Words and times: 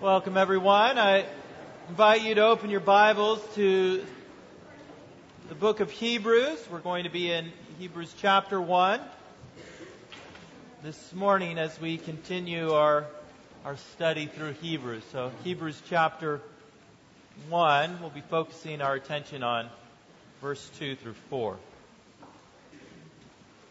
Welcome, 0.00 0.38
everyone. 0.38 0.98
I 0.98 1.26
invite 1.90 2.22
you 2.22 2.34
to 2.36 2.46
open 2.46 2.70
your 2.70 2.80
Bibles 2.80 3.38
to 3.56 4.02
the 5.50 5.54
book 5.54 5.80
of 5.80 5.90
Hebrews. 5.90 6.58
We're 6.72 6.78
going 6.78 7.04
to 7.04 7.10
be 7.10 7.30
in 7.30 7.52
Hebrews 7.78 8.14
chapter 8.16 8.58
1 8.58 8.98
this 10.82 11.12
morning 11.12 11.58
as 11.58 11.78
we 11.78 11.98
continue 11.98 12.72
our, 12.72 13.04
our 13.66 13.76
study 13.76 14.24
through 14.24 14.52
Hebrews. 14.62 15.02
So, 15.12 15.32
Hebrews 15.44 15.82
chapter 15.90 16.40
1, 17.50 18.00
we'll 18.00 18.08
be 18.08 18.22
focusing 18.22 18.80
our 18.80 18.94
attention 18.94 19.42
on 19.42 19.68
verse 20.40 20.66
2 20.78 20.96
through 20.96 21.16
4. 21.28 21.58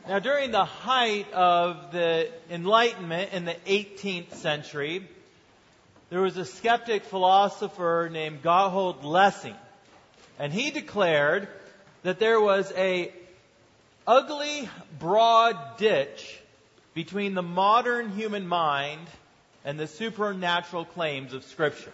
Now, 0.08 0.20
during 0.20 0.52
the 0.52 0.66
height 0.66 1.34
of 1.34 1.92
the 1.92 2.30
Enlightenment 2.52 3.34
in 3.34 3.46
the 3.46 3.56
18th 3.66 4.36
century, 4.36 5.08
there 6.10 6.22
was 6.22 6.38
a 6.38 6.46
skeptic 6.46 7.04
philosopher 7.04 8.10
named 8.12 8.42
Gotthold 8.42 9.04
Lessing, 9.04 9.56
and 10.40 10.52
he 10.52 10.72
declared 10.72 11.48
that 12.04 12.20
there 12.20 12.42
was 12.42 12.72
a 12.76 13.14
ugly, 14.08 14.68
broad 14.98 15.78
ditch 15.78 16.40
between 16.96 17.36
the 17.36 17.44
modern 17.44 18.10
human 18.10 18.48
mind 18.48 19.08
and 19.64 19.80
the 19.80 19.88
supernatural 19.88 20.86
claims 20.86 21.34
of 21.34 21.44
Scripture. 21.44 21.94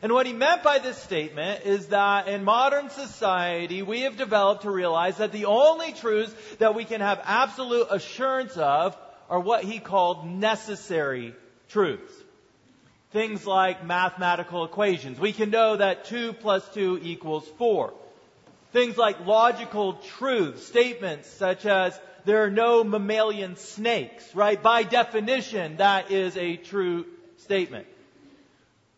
And 0.00 0.12
what 0.12 0.26
he 0.26 0.32
meant 0.32 0.62
by 0.62 0.78
this 0.78 0.96
statement 0.96 1.64
is 1.64 1.88
that 1.88 2.26
in 2.26 2.42
modern 2.42 2.90
society, 2.90 3.82
we 3.82 4.00
have 4.00 4.16
developed 4.16 4.62
to 4.62 4.70
realize 4.70 5.18
that 5.18 5.30
the 5.30 5.44
only 5.44 5.92
truths 5.92 6.34
that 6.58 6.74
we 6.74 6.84
can 6.84 7.00
have 7.00 7.20
absolute 7.22 7.86
assurance 7.90 8.56
of 8.56 8.96
are 9.28 9.38
what 9.38 9.62
he 9.62 9.78
called 9.78 10.26
necessary 10.26 11.34
truths. 11.68 12.12
Things 13.12 13.46
like 13.46 13.84
mathematical 13.84 14.64
equations. 14.64 15.20
We 15.20 15.32
can 15.32 15.50
know 15.50 15.76
that 15.76 16.06
2 16.06 16.32
plus 16.32 16.66
2 16.70 17.00
equals 17.02 17.46
4. 17.58 17.92
Things 18.72 18.96
like 18.96 19.26
logical 19.26 19.94
truths, 20.16 20.66
statements 20.66 21.28
such 21.28 21.66
as 21.66 21.98
there 22.24 22.44
are 22.44 22.50
no 22.50 22.82
mammalian 22.82 23.56
snakes, 23.56 24.34
right? 24.34 24.62
By 24.62 24.84
definition, 24.84 25.76
that 25.76 26.10
is 26.10 26.36
a 26.36 26.56
true 26.56 27.04
statement. 27.38 27.86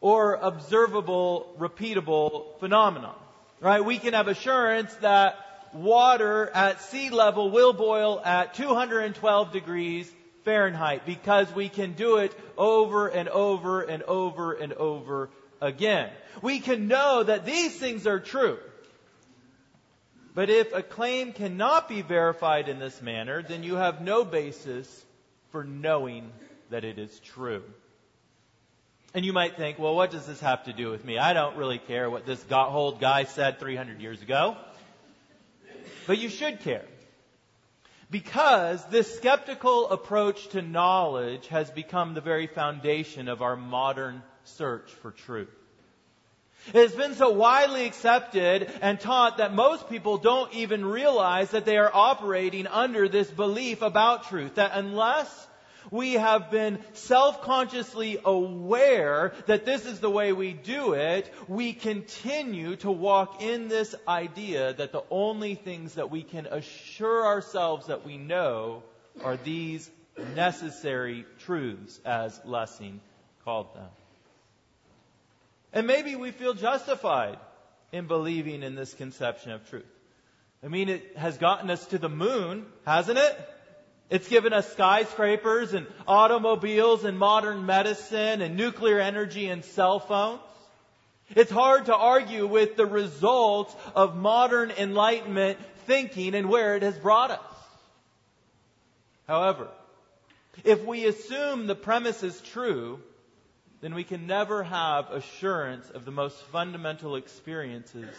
Or 0.01 0.35
observable, 0.35 1.53
repeatable 1.59 2.59
phenomenon, 2.61 3.17
right? 3.61 3.85
We 3.85 3.99
can 3.99 4.13
have 4.13 4.29
assurance 4.29 4.95
that 4.97 5.39
water 5.73 6.51
at 6.55 6.81
sea 6.83 7.11
level 7.11 7.51
will 7.51 7.73
boil 7.73 8.21
at 8.25 8.55
212 8.55 9.53
degrees 9.53 10.13
Fahrenheit 10.45 11.07
because 11.07 11.53
we 11.55 11.69
can 11.69 11.93
do 11.93 12.19
it 12.19 12.37
over 12.57 13.09
and 13.09 13.29
over 13.29 13.83
and 13.83 14.03
over 14.03 14.53
and 14.53 14.73
over 14.75 15.31
again. 15.61 16.11
We 16.43 16.61
can 16.61 16.89
know 16.89 17.23
that 17.23 17.47
these 17.47 17.75
things 17.77 18.07
are 18.07 18.21
true. 18.21 18.59
But 20.35 20.51
if 20.51 20.75
a 20.75 20.83
claim 20.83 21.33
cannot 21.33 21.89
be 21.89 22.03
verified 22.03 22.69
in 22.69 22.79
this 22.79 23.01
manner, 23.01 23.43
then 23.43 23.63
you 23.63 23.77
have 23.77 24.01
no 24.01 24.25
basis 24.25 25.05
for 25.53 25.63
knowing 25.63 26.31
that 26.71 26.85
it 26.85 26.99
is 26.99 27.21
true. 27.21 27.63
And 29.15 29.25
you 29.25 29.33
might 29.33 29.57
think, 29.57 29.79
well, 29.79 29.95
what 29.95 30.11
does 30.11 30.27
this 30.27 30.41
have 30.41 30.65
to 30.65 30.73
do 30.73 30.91
with 30.91 31.05
me? 31.05 31.19
I 31.19 31.35
don't 31.35 31.57
really 31.57 31.79
care 31.79 32.11
what 32.11 32.27
this 32.27 32.43
Gotthold 32.43 32.99
guy 32.99 33.25
said 33.25 33.61
300 33.61 34.01
years 34.01 34.21
ago. 34.21 34.57
But 36.09 36.19
you 36.19 36.29
should 36.29 36.61
care. 36.61 36.85
Because 38.11 38.85
this 38.87 39.17
skeptical 39.17 39.89
approach 39.91 40.49
to 40.49 40.63
knowledge 40.63 41.49
has 41.49 41.71
become 41.71 42.15
the 42.15 42.21
very 42.21 42.47
foundation 42.47 43.29
of 43.29 43.43
our 43.43 43.57
modern 43.57 44.23
search 44.45 44.91
for 45.03 45.11
truth. 45.11 45.49
It 46.69 46.77
has 46.77 46.95
been 46.95 47.15
so 47.15 47.31
widely 47.31 47.85
accepted 47.85 48.71
and 48.81 48.99
taught 48.99 49.37
that 49.37 49.55
most 49.55 49.91
people 49.91 50.17
don't 50.17 50.53
even 50.55 50.85
realize 50.85 51.51
that 51.51 51.67
they 51.67 51.77
are 51.77 51.91
operating 51.93 52.67
under 52.67 53.09
this 53.09 53.31
belief 53.31 53.83
about 53.83 54.29
truth. 54.29 54.55
That 54.55 54.73
unless 54.75 55.47
we 55.91 56.15
have 56.15 56.51
been 56.51 56.79
self-consciously 56.93 58.19
aware 58.25 59.33
that 59.47 59.65
this 59.65 59.87
is 59.87 60.01
the 60.01 60.11
way 60.11 60.33
we 60.33 60.53
do 60.53 60.93
it, 60.93 61.33
we 61.49 61.73
continue 61.73 62.77
to 62.77 62.91
walk 62.91 63.43
in 63.43 63.69
this 63.69 63.95
idea 64.07 64.73
that 64.75 64.93
the 64.93 65.05
only 65.11 65.55
things 65.55 65.95
that 65.95 66.11
we 66.11 66.23
can 66.23 66.47
assure 66.47 67.27
ourselves 67.27 67.87
that 67.87 68.05
we 68.05 68.17
know 68.17 68.83
are 69.23 69.37
these 69.37 69.91
necessary 70.35 71.25
truths, 71.41 72.01
as 72.05 72.41
Lessing 72.45 73.01
called 73.45 73.75
them. 73.75 73.89
And 75.73 75.87
maybe 75.87 76.15
we 76.15 76.31
feel 76.31 76.55
justified 76.55 77.39
in 77.93 78.07
believing 78.07 78.63
in 78.63 78.75
this 78.75 78.95
conception 78.95 79.53
of 79.53 79.69
truth. 79.69 79.85
I 80.63 80.69
mean, 80.69 80.89
it 80.89 81.17
has 81.17 81.37
gotten 81.37 81.69
us 81.69 81.85
to 81.87 81.99
the 81.99 82.09
moon, 82.09 82.67
hasn't 82.87 83.19
it? 83.19 83.51
It's 84.11 84.29
given 84.29 84.53
us 84.53 84.71
skyscrapers 84.73 85.75
and 85.75 85.87
automobiles 86.07 87.05
and 87.05 87.19
modern 87.19 87.67
medicine 87.67 88.43
and 88.43 88.57
nuclear 88.57 89.01
energy 89.01 89.49
and 89.49 89.65
cell 89.65 89.99
phones. 89.99 90.41
It's 91.35 91.51
hard 91.51 91.87
to 91.87 91.97
argue 91.97 92.47
with 92.47 92.77
the 92.77 92.87
results 92.87 93.75
of 93.95 94.15
modern 94.15 94.71
enlightenment 94.71 95.59
thinking 95.87 96.35
and 96.35 96.49
where 96.49 96.77
it 96.77 96.83
has 96.83 96.99
brought 96.99 97.31
us. 97.31 97.41
However, 99.27 99.69
if 100.65 100.85
we 100.85 101.07
assume 101.07 101.67
the 101.67 101.75
premise 101.75 102.23
is 102.23 102.39
true, 102.43 103.01
then 103.81 103.95
we 103.95 104.05
can 104.05 104.27
never 104.27 104.63
have 104.63 105.11
assurance 105.11 105.89
of 105.91 106.05
the 106.05 106.11
most 106.11 106.37
fundamental 106.53 107.17
experiences 107.17 108.15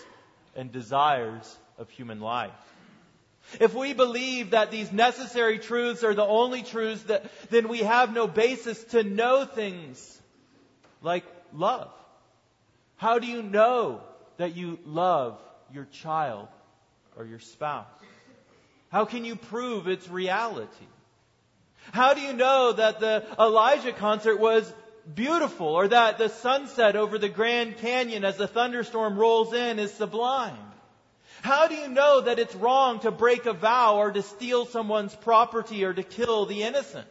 and 0.56 0.72
desires 0.72 1.58
of 1.78 1.90
human 1.90 2.20
life. 2.20 2.52
If 3.60 3.74
we 3.74 3.94
believe 3.94 4.52
that 4.52 4.72
these 4.72 4.92
necessary 4.92 5.60
truths 5.60 6.04
are 6.04 6.14
the 6.14 6.26
only 6.26 6.64
truths, 6.64 7.04
that, 7.04 7.26
then 7.50 7.68
we 7.68 7.80
have 7.80 8.14
no 8.14 8.28
basis 8.28 8.84
to 8.86 9.04
know 9.04 9.46
things 9.46 10.22
like 11.02 11.24
love. 11.54 11.92
How 12.98 13.20
do 13.20 13.28
you 13.28 13.44
know 13.44 14.02
that 14.38 14.56
you 14.56 14.80
love 14.86 15.40
your 15.74 15.86
child 15.86 16.48
or 17.18 17.26
your 17.26 17.40
spouse? 17.40 17.86
How 18.92 19.06
can 19.06 19.26
you 19.26 19.36
prove 19.36 19.88
its 19.88 20.08
reality? 20.10 20.88
How 21.92 22.14
do 22.14 22.22
you 22.22 22.34
know 22.34 22.74
that 22.74 23.00
the 23.00 23.24
Elijah 23.40 23.92
concert 23.92 24.40
was 24.40 24.72
beautiful 25.14 25.68
or 25.68 25.88
that 25.88 26.18
the 26.18 26.30
sunset 26.30 26.96
over 26.96 27.18
the 27.18 27.30
Grand 27.30 27.78
Canyon 27.78 28.26
as 28.26 28.38
the 28.38 28.48
thunderstorm 28.48 29.18
rolls 29.18 29.54
in 29.54 29.80
is 29.80 29.94
sublime? 29.94 30.58
How 31.42 31.68
do 31.68 31.76
you 31.76 31.88
know 31.88 32.22
that 32.22 32.40
it's 32.40 32.56
wrong 32.56 33.00
to 33.02 33.12
break 33.12 33.46
a 33.46 33.54
vow 33.54 33.98
or 33.98 34.12
to 34.12 34.22
steal 34.22 34.66
someone's 34.66 35.16
property 35.16 35.84
or 35.84 35.94
to 35.94 36.04
kill 36.04 36.46
the 36.46 36.64
innocent? 36.64 37.08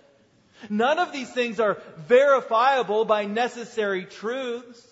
None 0.70 0.98
of 0.98 1.12
these 1.12 1.30
things 1.30 1.60
are 1.60 1.80
verifiable 2.08 3.04
by 3.04 3.26
necessary 3.26 4.04
truths. 4.04 4.82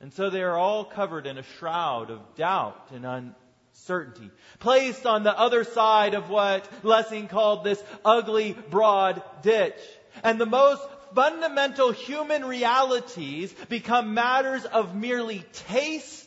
And 0.00 0.12
so 0.12 0.30
they 0.30 0.42
are 0.42 0.56
all 0.56 0.84
covered 0.84 1.26
in 1.26 1.38
a 1.38 1.44
shroud 1.58 2.10
of 2.10 2.20
doubt 2.36 2.90
and 2.92 3.06
uncertainty, 3.06 4.30
placed 4.58 5.06
on 5.06 5.22
the 5.22 5.38
other 5.38 5.64
side 5.64 6.14
of 6.14 6.28
what 6.28 6.68
Lessing 6.82 7.28
called 7.28 7.64
this 7.64 7.82
ugly, 8.04 8.56
broad 8.70 9.22
ditch. 9.42 9.78
And 10.24 10.40
the 10.40 10.46
most 10.46 10.82
fundamental 11.14 11.92
human 11.92 12.44
realities 12.44 13.52
become 13.68 14.14
matters 14.14 14.64
of 14.64 14.96
merely 14.96 15.44
taste 15.52 16.21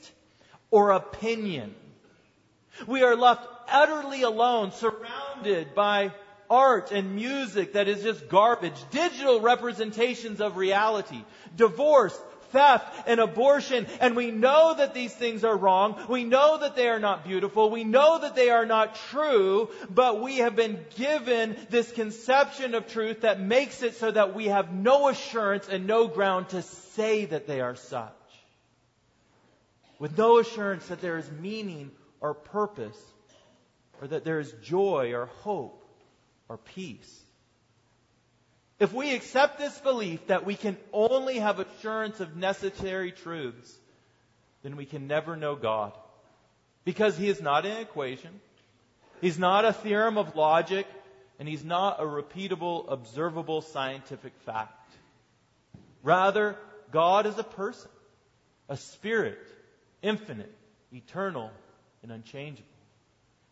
or 0.72 0.92
opinion. 0.92 1.76
We 2.88 3.04
are 3.04 3.16
left 3.16 3.48
utterly 3.72 4.24
alone, 4.24 4.72
surrounded 4.72 5.74
by 5.74 6.12
art 6.50 6.92
and 6.92 7.16
music 7.16 7.74
that 7.74 7.88
is 7.88 8.04
just 8.04 8.28
garbage, 8.30 8.78
digital 8.92 9.40
representations 9.42 10.42
of 10.42 10.58
reality, 10.58 11.24
divorce, 11.56 12.18
theft, 12.52 13.08
and 13.08 13.20
abortion. 13.20 13.88
And 14.00 14.16
we 14.16 14.32
know 14.32 14.76
that 14.78 14.94
these 14.94 15.14
things 15.14 15.44
are 15.44 15.58
wrong. 15.58 16.00
We 16.08 16.24
know 16.24 16.60
that 16.60 16.76
they 16.76 16.88
are 16.88 17.00
not 17.00 17.26
beautiful. 17.26 17.70
We 17.70 17.84
know 17.84 18.20
that 18.20 18.36
they 18.36 18.50
are 18.50 18.66
not 18.66 18.96
true, 19.10 19.70
but 19.90 20.22
we 20.22 20.38
have 20.38 20.56
been 20.56 20.80
given 20.96 21.58
this 21.70 21.92
conception 21.92 22.76
of 22.76 22.88
truth 22.88 23.22
that 23.22 23.40
makes 23.40 23.82
it 23.82 23.96
so 23.96 24.12
that 24.12 24.36
we 24.36 24.46
have 24.46 24.74
no 24.74 25.10
assurance 25.10 25.68
and 25.68 25.88
no 25.88 26.08
ground 26.08 26.50
to 26.50 26.62
say 26.62 27.26
that 27.26 27.48
they 27.48 27.62
are 27.62 27.76
such 27.76 28.12
with 30.00 30.18
no 30.18 30.40
assurance 30.40 30.88
that 30.88 31.02
there 31.02 31.18
is 31.18 31.30
meaning 31.32 31.92
or 32.20 32.34
purpose, 32.34 32.98
or 34.02 34.08
that 34.08 34.26
there 34.26 34.40
is 34.40 34.52
joy 34.64 35.14
or 35.14 35.28
hope 35.28 35.86
or 36.50 36.58
peace. 36.58 37.22
If 38.80 38.94
we 38.94 39.14
accept 39.16 39.58
this 39.58 39.78
belief 39.80 40.28
that 40.28 40.46
we 40.46 40.56
can 40.56 40.78
only 40.92 41.40
have 41.40 41.60
assurance 41.60 42.20
of 42.20 42.36
necessary 42.36 43.12
truths, 43.12 43.74
then 44.64 44.76
we 44.76 44.86
can 44.86 45.08
never 45.08 45.38
know 45.38 45.56
God. 45.56 45.94
Because 46.84 47.18
He 47.18 47.30
is 47.30 47.42
not 47.42 47.66
an 47.66 47.78
equation, 47.78 48.32
He's 49.22 49.40
not 49.40 49.64
a 49.64 49.72
theorem 49.74 50.18
of 50.18 50.36
logic, 50.36 50.88
and 51.40 51.48
He's 51.48 51.64
not 51.64 52.02
a 52.02 52.06
repeatable, 52.06 52.92
observable 52.92 53.62
scientific 53.62 54.34
fact. 54.46 54.94
Rather, 56.04 56.58
God 56.92 57.26
is 57.26 57.38
a 57.38 57.44
person, 57.44 57.90
a 58.70 58.78
spirit, 58.78 59.40
infinite, 60.02 60.54
eternal, 60.92 61.52
and 62.04 62.12
unchangeable. 62.12 62.70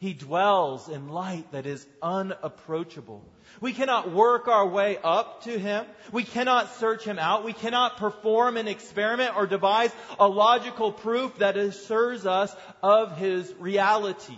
He 0.04 0.14
dwells 0.14 0.90
in 0.90 1.08
light 1.08 1.50
that 1.54 1.66
is 1.66 1.88
unapproachable. 2.02 3.24
We 3.62 3.72
cannot 3.72 4.12
work 4.12 4.50
our 4.50 4.68
way 4.68 4.98
up 5.02 5.44
to 5.44 5.58
Him. 5.58 5.86
We 6.12 6.26
cannot 6.26 6.76
search 6.76 7.06
Him 7.06 7.20
out. 7.20 7.46
We 7.46 7.54
cannot 7.54 7.96
perform 7.96 8.58
an 8.58 8.68
experiment 8.68 9.38
or 9.38 9.48
devise 9.48 9.94
a 10.20 10.28
logical 10.28 10.92
proof 10.92 11.38
that 11.38 11.56
assures 11.56 12.26
us 12.26 12.54
of 12.82 13.18
His 13.18 13.54
reality. 13.60 14.38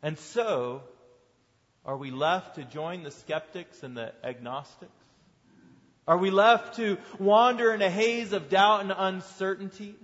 And 0.00 0.16
so, 0.16 0.82
are 1.84 1.96
we 1.96 2.12
left 2.12 2.54
to 2.56 2.64
join 2.64 3.02
the 3.02 3.10
skeptics 3.10 3.82
and 3.82 3.96
the 3.96 4.12
agnostics? 4.22 4.92
Are 6.06 6.18
we 6.18 6.30
left 6.30 6.76
to 6.76 6.98
wander 7.18 7.74
in 7.74 7.82
a 7.82 7.90
haze 7.90 8.32
of 8.32 8.48
doubt 8.48 8.82
and 8.82 8.92
uncertainty? 8.96 9.96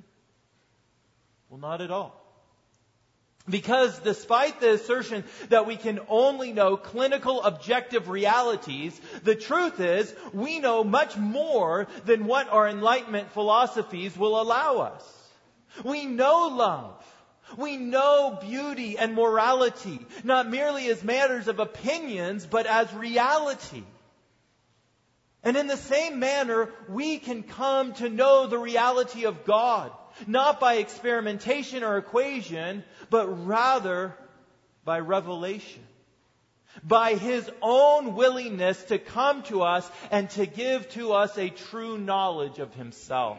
Well, 1.48 1.60
not 1.60 1.80
at 1.80 1.90
all. 1.90 2.14
Because 3.48 3.98
despite 4.00 4.60
the 4.60 4.72
assertion 4.72 5.24
that 5.48 5.66
we 5.66 5.76
can 5.76 6.00
only 6.08 6.52
know 6.52 6.76
clinical 6.76 7.42
objective 7.42 8.08
realities, 8.08 9.00
the 9.22 9.34
truth 9.34 9.80
is 9.80 10.14
we 10.34 10.58
know 10.58 10.84
much 10.84 11.16
more 11.16 11.86
than 12.04 12.26
what 12.26 12.50
our 12.50 12.68
Enlightenment 12.68 13.30
philosophies 13.32 14.16
will 14.16 14.40
allow 14.40 14.78
us. 14.78 15.30
We 15.82 16.04
know 16.04 16.48
love. 16.48 17.02
We 17.56 17.78
know 17.78 18.38
beauty 18.42 18.98
and 18.98 19.14
morality, 19.14 20.04
not 20.22 20.50
merely 20.50 20.88
as 20.88 21.02
matters 21.02 21.48
of 21.48 21.60
opinions, 21.60 22.44
but 22.44 22.66
as 22.66 22.92
reality. 22.92 23.84
And 25.42 25.56
in 25.56 25.66
the 25.66 25.78
same 25.78 26.18
manner, 26.18 26.68
we 26.90 27.18
can 27.18 27.42
come 27.42 27.94
to 27.94 28.10
know 28.10 28.46
the 28.46 28.58
reality 28.58 29.24
of 29.24 29.46
God 29.46 29.90
not 30.26 30.60
by 30.60 30.74
experimentation 30.74 31.82
or 31.82 31.98
equation, 31.98 32.84
but 33.10 33.46
rather 33.46 34.14
by 34.84 35.00
revelation. 35.00 35.82
By 36.82 37.14
His 37.14 37.48
own 37.62 38.14
willingness 38.14 38.82
to 38.84 38.98
come 38.98 39.42
to 39.44 39.62
us 39.62 39.88
and 40.10 40.30
to 40.30 40.46
give 40.46 40.88
to 40.90 41.12
us 41.12 41.36
a 41.36 41.50
true 41.50 41.98
knowledge 41.98 42.58
of 42.58 42.74
Himself. 42.74 43.38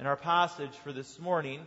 In 0.00 0.06
our 0.06 0.16
passage 0.16 0.72
for 0.84 0.92
this 0.92 1.18
morning, 1.18 1.60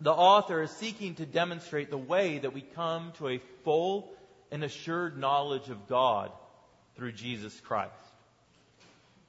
the 0.00 0.12
author 0.12 0.62
is 0.62 0.70
seeking 0.72 1.14
to 1.16 1.26
demonstrate 1.26 1.90
the 1.90 1.98
way 1.98 2.38
that 2.38 2.52
we 2.52 2.60
come 2.60 3.12
to 3.18 3.28
a 3.28 3.40
full 3.64 4.12
and 4.50 4.64
assured 4.64 5.18
knowledge 5.18 5.68
of 5.68 5.88
God 5.88 6.32
through 6.96 7.12
Jesus 7.12 7.58
Christ. 7.60 7.92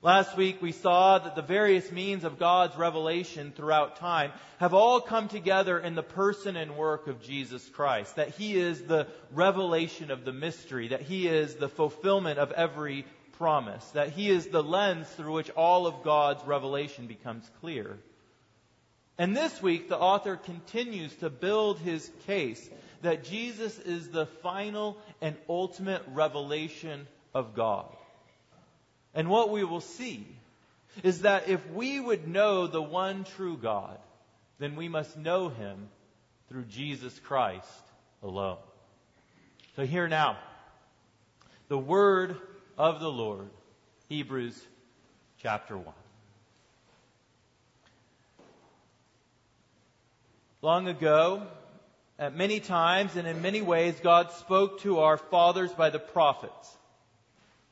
Last 0.02 0.38
week 0.38 0.62
we 0.62 0.72
saw 0.72 1.20
that 1.20 1.36
the 1.36 1.42
various 1.42 1.92
means 1.92 2.24
of 2.24 2.40
God's 2.40 2.78
revelation 2.78 3.52
throughout 3.54 3.98
time 3.98 4.32
have 4.58 4.74
all 4.74 5.02
come 5.02 5.28
together 5.28 5.78
in 5.78 5.94
the 5.94 6.04
person 6.04 6.56
and 6.56 6.78
work 6.78 7.08
of 7.08 7.22
Jesus 7.22 7.68
Christ. 7.68 8.16
That 8.16 8.30
He 8.30 8.56
is 8.56 8.82
the 8.84 9.08
revelation 9.34 10.10
of 10.10 10.24
the 10.24 10.32
mystery. 10.32 10.90
That 10.90 11.02
He 11.02 11.28
is 11.28 11.56
the 11.56 11.68
fulfillment 11.68 12.40
of 12.40 12.54
every 12.54 13.06
promise. 13.34 13.86
That 13.90 14.12
He 14.12 14.30
is 14.30 14.48
the 14.48 14.64
lens 14.64 15.10
through 15.10 15.34
which 15.34 15.50
all 15.50 15.86
of 15.86 16.04
God's 16.04 16.46
revelation 16.46 17.08
becomes 17.08 17.50
clear. 17.60 18.00
And 19.18 19.36
this 19.36 19.62
week 19.62 19.90
the 19.90 20.00
author 20.00 20.38
continues 20.38 21.14
to 21.18 21.30
build 21.30 21.78
his 21.78 22.10
case 22.26 22.70
that 23.02 23.26
Jesus 23.26 23.78
is 23.78 24.10
the 24.10 24.26
final 24.26 24.98
and 25.20 25.36
ultimate 25.50 26.04
revelation 26.08 27.06
of 27.34 27.54
God. 27.54 27.94
And 29.14 29.30
what 29.30 29.50
we 29.50 29.64
will 29.64 29.82
see 29.82 30.26
is 31.04 31.22
that 31.22 31.50
if 31.50 31.68
we 31.72 32.00
would 32.00 32.28
know 32.28 32.68
the 32.68 32.82
one 32.82 33.24
true 33.24 33.58
God, 33.58 33.98
then 34.60 34.76
we 34.76 34.88
must 34.88 35.18
know 35.18 35.50
him 35.50 35.90
through 36.50 36.66
Jesus 36.66 37.18
Christ 37.20 37.68
alone. 38.22 38.58
So 39.76 39.86
here 39.86 40.08
now, 40.08 40.38
the 41.70 41.78
word 41.78 42.36
of 42.78 43.00
the 43.00 43.10
Lord, 43.10 43.50
Hebrews 44.10 44.60
chapter 45.42 45.78
1. 45.78 45.94
Long 50.62 50.90
ago, 50.90 51.44
at 52.18 52.36
many 52.36 52.60
times 52.60 53.16
and 53.16 53.26
in 53.26 53.42
many 53.42 53.62
ways, 53.62 53.98
God 54.04 54.32
spoke 54.34 54.82
to 54.82 55.00
our 55.00 55.18
fathers 55.18 55.72
by 55.72 55.90
the 55.90 56.00
prophets. 56.00 56.78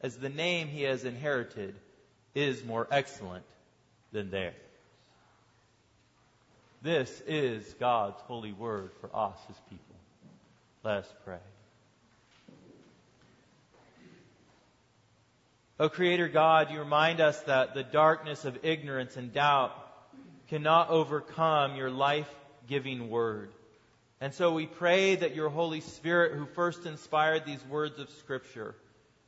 as 0.00 0.16
the 0.16 0.28
name 0.28 0.68
he 0.68 0.82
has 0.82 1.04
inherited 1.04 1.74
is 2.34 2.64
more 2.64 2.86
excellent 2.90 3.44
than 4.12 4.30
theirs. 4.30 4.54
This 6.82 7.22
is 7.26 7.64
God's 7.80 8.20
holy 8.22 8.52
word 8.52 8.90
for 9.00 9.08
us, 9.14 9.38
his 9.48 9.56
people. 9.70 9.96
Let 10.82 10.98
us 10.98 11.14
pray. 11.24 11.38
O 15.80 15.88
Creator 15.88 16.28
God, 16.28 16.70
you 16.70 16.78
remind 16.78 17.20
us 17.20 17.40
that 17.42 17.74
the 17.74 17.82
darkness 17.82 18.44
of 18.44 18.64
ignorance 18.64 19.16
and 19.16 19.32
doubt 19.32 19.72
cannot 20.48 20.90
overcome 20.90 21.74
your 21.74 21.90
life 21.90 22.28
giving 22.68 23.08
word. 23.08 23.50
And 24.20 24.32
so 24.32 24.52
we 24.52 24.66
pray 24.66 25.16
that 25.16 25.34
your 25.34 25.48
Holy 25.48 25.80
Spirit, 25.80 26.32
who 26.38 26.46
first 26.46 26.86
inspired 26.86 27.44
these 27.44 27.64
words 27.64 27.98
of 27.98 28.08
Scripture, 28.10 28.74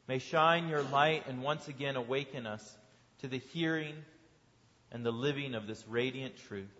may 0.08 0.18
shine 0.18 0.68
your 0.68 0.82
light 0.82 1.24
and 1.28 1.42
once 1.42 1.68
again 1.68 1.96
awaken 1.96 2.46
us 2.46 2.76
to 3.20 3.28
the 3.28 3.38
hearing 3.38 3.94
and 4.92 5.04
the 5.04 5.10
living 5.10 5.54
of 5.54 5.66
this 5.66 5.84
radiant 5.88 6.36
truth. 6.48 6.72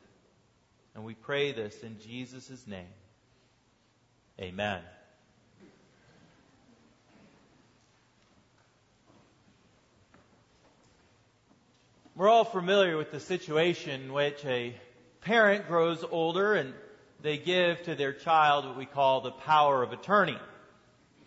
And 0.95 1.05
we 1.05 1.15
pray 1.15 1.53
this 1.53 1.83
in 1.83 1.99
Jesus' 2.01 2.67
name. 2.67 2.87
Amen. 4.41 4.81
We're 12.15 12.31
all 12.31 12.45
familiar 12.45 12.97
with 12.97 13.11
the 13.11 13.21
situation 13.21 14.01
in 14.01 14.13
which 14.13 14.43
a 14.47 14.75
parent 15.21 15.69
grows 15.69 16.03
older 16.11 16.55
and 16.55 16.73
they 17.21 17.37
give 17.37 17.83
to 17.83 17.95
their 17.95 18.15
child 18.15 18.65
what 18.65 18.77
we 18.79 18.87
call 18.87 19.21
the 19.21 19.33
power 19.33 19.83
of 19.83 19.93
attorney. 19.93 20.39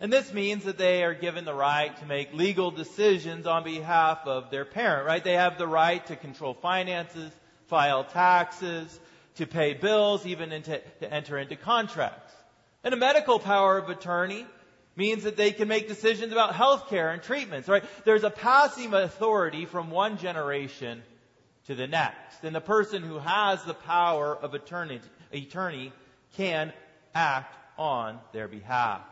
And 0.00 0.10
this 0.10 0.32
means 0.32 0.64
that 0.64 0.78
they 0.78 1.04
are 1.04 1.12
given 1.12 1.44
the 1.44 1.54
right 1.54 1.94
to 1.98 2.06
make 2.06 2.32
legal 2.32 2.70
decisions 2.70 3.46
on 3.46 3.64
behalf 3.64 4.20
of 4.26 4.50
their 4.50 4.64
parent, 4.64 5.06
right? 5.06 5.22
They 5.22 5.34
have 5.34 5.58
the 5.58 5.66
right 5.66 6.04
to 6.06 6.16
control 6.16 6.54
finances, 6.54 7.30
file 7.66 8.04
taxes, 8.04 8.98
to 9.36 9.46
pay 9.46 9.74
bills, 9.74 10.24
even 10.24 10.52
into, 10.52 10.80
to 11.00 11.12
enter 11.12 11.36
into 11.36 11.54
contracts. 11.54 12.32
And 12.82 12.94
a 12.94 12.96
medical 12.96 13.38
power 13.38 13.76
of 13.76 13.90
attorney 13.90 14.46
means 14.96 15.24
that 15.24 15.36
they 15.36 15.52
can 15.52 15.68
make 15.68 15.86
decisions 15.86 16.32
about 16.32 16.54
health 16.54 16.88
care 16.88 17.10
and 17.10 17.22
treatments, 17.22 17.68
right? 17.68 17.84
There's 18.06 18.24
a 18.24 18.30
passing 18.30 18.94
authority 18.94 19.66
from 19.66 19.90
one 19.90 20.16
generation 20.16 21.02
to 21.66 21.74
the 21.74 21.86
next. 21.86 22.42
And 22.42 22.54
the 22.54 22.60
person 22.60 23.02
who 23.02 23.18
has 23.18 23.62
the 23.64 23.74
power 23.74 24.34
of 24.34 24.54
attorney, 24.54 25.00
attorney 25.32 25.92
can 26.36 26.72
act 27.14 27.54
on 27.78 28.18
their 28.32 28.48
behalf. 28.48 29.02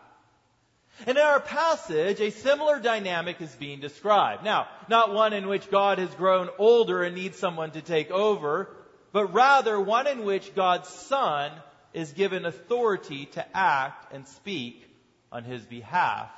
And 1.07 1.17
in 1.17 1.25
our 1.25 1.41
passage, 1.41 2.21
a 2.21 2.31
similar 2.31 2.81
dynamic 2.81 3.41
is 3.41 3.55
being 3.55 3.81
described. 3.81 4.45
Now, 4.45 4.69
not 4.89 5.15
one 5.15 5.33
in 5.33 5.47
which 5.47 5.71
God 5.71 5.99
has 5.99 6.13
grown 6.15 6.49
older 6.59 7.03
and 7.03 7.15
needs 7.15 7.39
someone 7.39 7.71
to 7.73 7.83
take 7.83 8.11
over, 8.11 8.69
but 9.13 9.33
rather 9.33 9.81
one 9.81 10.07
in 10.07 10.25
which 10.25 10.55
God's 10.55 10.89
Son 10.89 11.53
is 11.93 12.13
given 12.13 12.45
authority 12.45 13.27
to 13.27 13.57
act 13.57 14.13
and 14.13 14.27
speak 14.27 14.85
on 15.31 15.45
his 15.45 15.63
behalf 15.63 16.31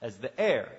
as 0.00 0.16
the 0.16 0.40
heir. 0.40 0.72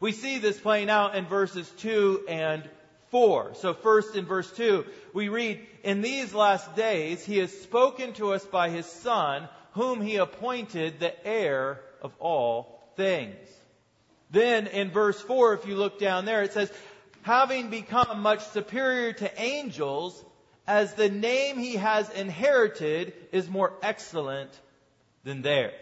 We 0.00 0.12
see 0.12 0.38
this 0.38 0.58
playing 0.58 0.90
out 0.90 1.16
in 1.16 1.26
verses 1.26 1.68
2 1.78 2.24
and 2.28 2.68
4. 3.10 3.54
So 3.54 3.74
first 3.74 4.14
in 4.14 4.26
verse 4.26 4.50
2, 4.52 4.84
we 5.12 5.28
read, 5.28 5.66
In 5.82 6.02
these 6.02 6.32
last 6.32 6.76
days 6.76 7.24
he 7.24 7.38
has 7.38 7.52
spoken 7.62 8.12
to 8.14 8.32
us 8.32 8.44
by 8.44 8.70
his 8.70 8.86
Son, 8.86 9.48
whom 9.72 10.00
he 10.00 10.16
appointed 10.16 11.00
the 11.00 11.26
heir 11.26 11.80
of 12.02 12.12
all 12.18 12.92
things. 12.96 13.36
Then 14.30 14.66
in 14.66 14.90
verse 14.90 15.20
4, 15.20 15.54
if 15.54 15.66
you 15.66 15.76
look 15.76 15.98
down 15.98 16.24
there, 16.24 16.42
it 16.42 16.52
says, 16.52 16.70
having 17.22 17.70
become 17.70 18.20
much 18.20 18.46
superior 18.48 19.12
to 19.14 19.40
angels, 19.40 20.24
as 20.66 20.94
the 20.94 21.08
name 21.08 21.58
he 21.58 21.76
has 21.76 22.08
inherited 22.10 23.14
is 23.32 23.48
more 23.48 23.72
excellent 23.82 24.50
than 25.24 25.42
theirs. 25.42 25.72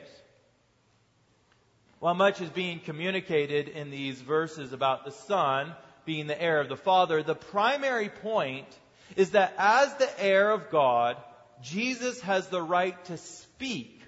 While 1.99 2.15
much 2.15 2.41
is 2.41 2.51
being 2.51 2.79
communicated 2.81 3.69
in 3.69 3.91
these 3.91 4.21
verses 4.21 4.73
about 4.73 5.05
the 5.05 5.11
Son 5.11 5.75
being 6.05 6.29
the 6.29 6.41
heir 6.41 6.61
of 6.61 6.69
the 6.69 6.77
Father, 6.77 7.23
the 7.23 7.35
primary 7.35 8.09
point 8.09 8.69
is 9.17 9.31
that 9.31 9.55
as 9.59 9.93
the 9.95 10.23
heir 10.23 10.53
of 10.53 10.71
God, 10.71 11.17
Jesus 11.63 12.21
has 12.21 12.47
the 12.49 12.63
right 12.63 13.03
to 13.07 13.17
speak 13.17 14.01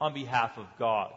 on 0.00 0.12
behalf 0.12 0.58
of 0.58 0.66
God. 0.78 1.12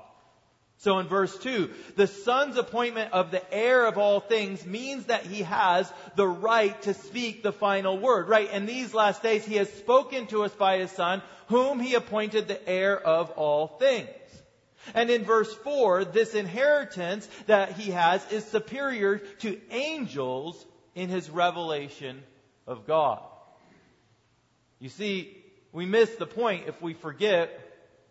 So 0.80 1.00
in 1.00 1.08
verse 1.08 1.38
2, 1.40 1.70
the 1.98 2.08
Son's 2.08 2.56
appointment 2.56 3.12
of 3.12 3.32
the 3.32 3.54
heir 3.54 3.86
of 3.86 3.98
all 3.98 4.22
things 4.22 4.66
means 4.66 5.06
that 5.06 5.26
he 5.26 5.42
has 5.42 5.92
the 6.16 6.28
right 6.28 6.82
to 6.84 6.94
speak 6.94 7.44
the 7.44 7.52
final 7.52 7.98
word, 7.98 8.30
right? 8.30 8.50
In 8.50 8.66
these 8.66 8.94
last 8.94 9.22
days, 9.22 9.44
he 9.44 9.56
has 9.56 9.70
spoken 9.74 10.28
to 10.28 10.44
us 10.44 10.54
by 10.54 10.78
his 10.78 10.92
Son, 10.92 11.22
whom 11.48 11.82
he 11.82 11.96
appointed 11.96 12.48
the 12.48 12.68
heir 12.68 12.98
of 12.98 13.30
all 13.32 13.68
things. 13.68 14.08
And 14.94 15.10
in 15.10 15.26
verse 15.26 15.54
4, 15.54 16.06
this 16.06 16.34
inheritance 16.34 17.28
that 17.48 17.74
he 17.74 17.92
has 17.92 18.26
is 18.32 18.46
superior 18.46 19.18
to 19.40 19.60
angels 19.72 20.66
in 20.96 21.10
his 21.10 21.30
revelation 21.30 22.24
of 22.66 22.88
God. 22.88 23.22
You 24.80 24.88
see, 24.88 25.36
we 25.74 25.86
miss 25.86 26.16
the 26.16 26.26
point 26.26 26.70
if 26.70 26.82
we 26.82 26.94
forget 26.94 27.52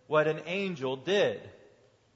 what 0.06 0.28
an 0.28 0.42
angel 0.44 0.96
did. 0.96 1.40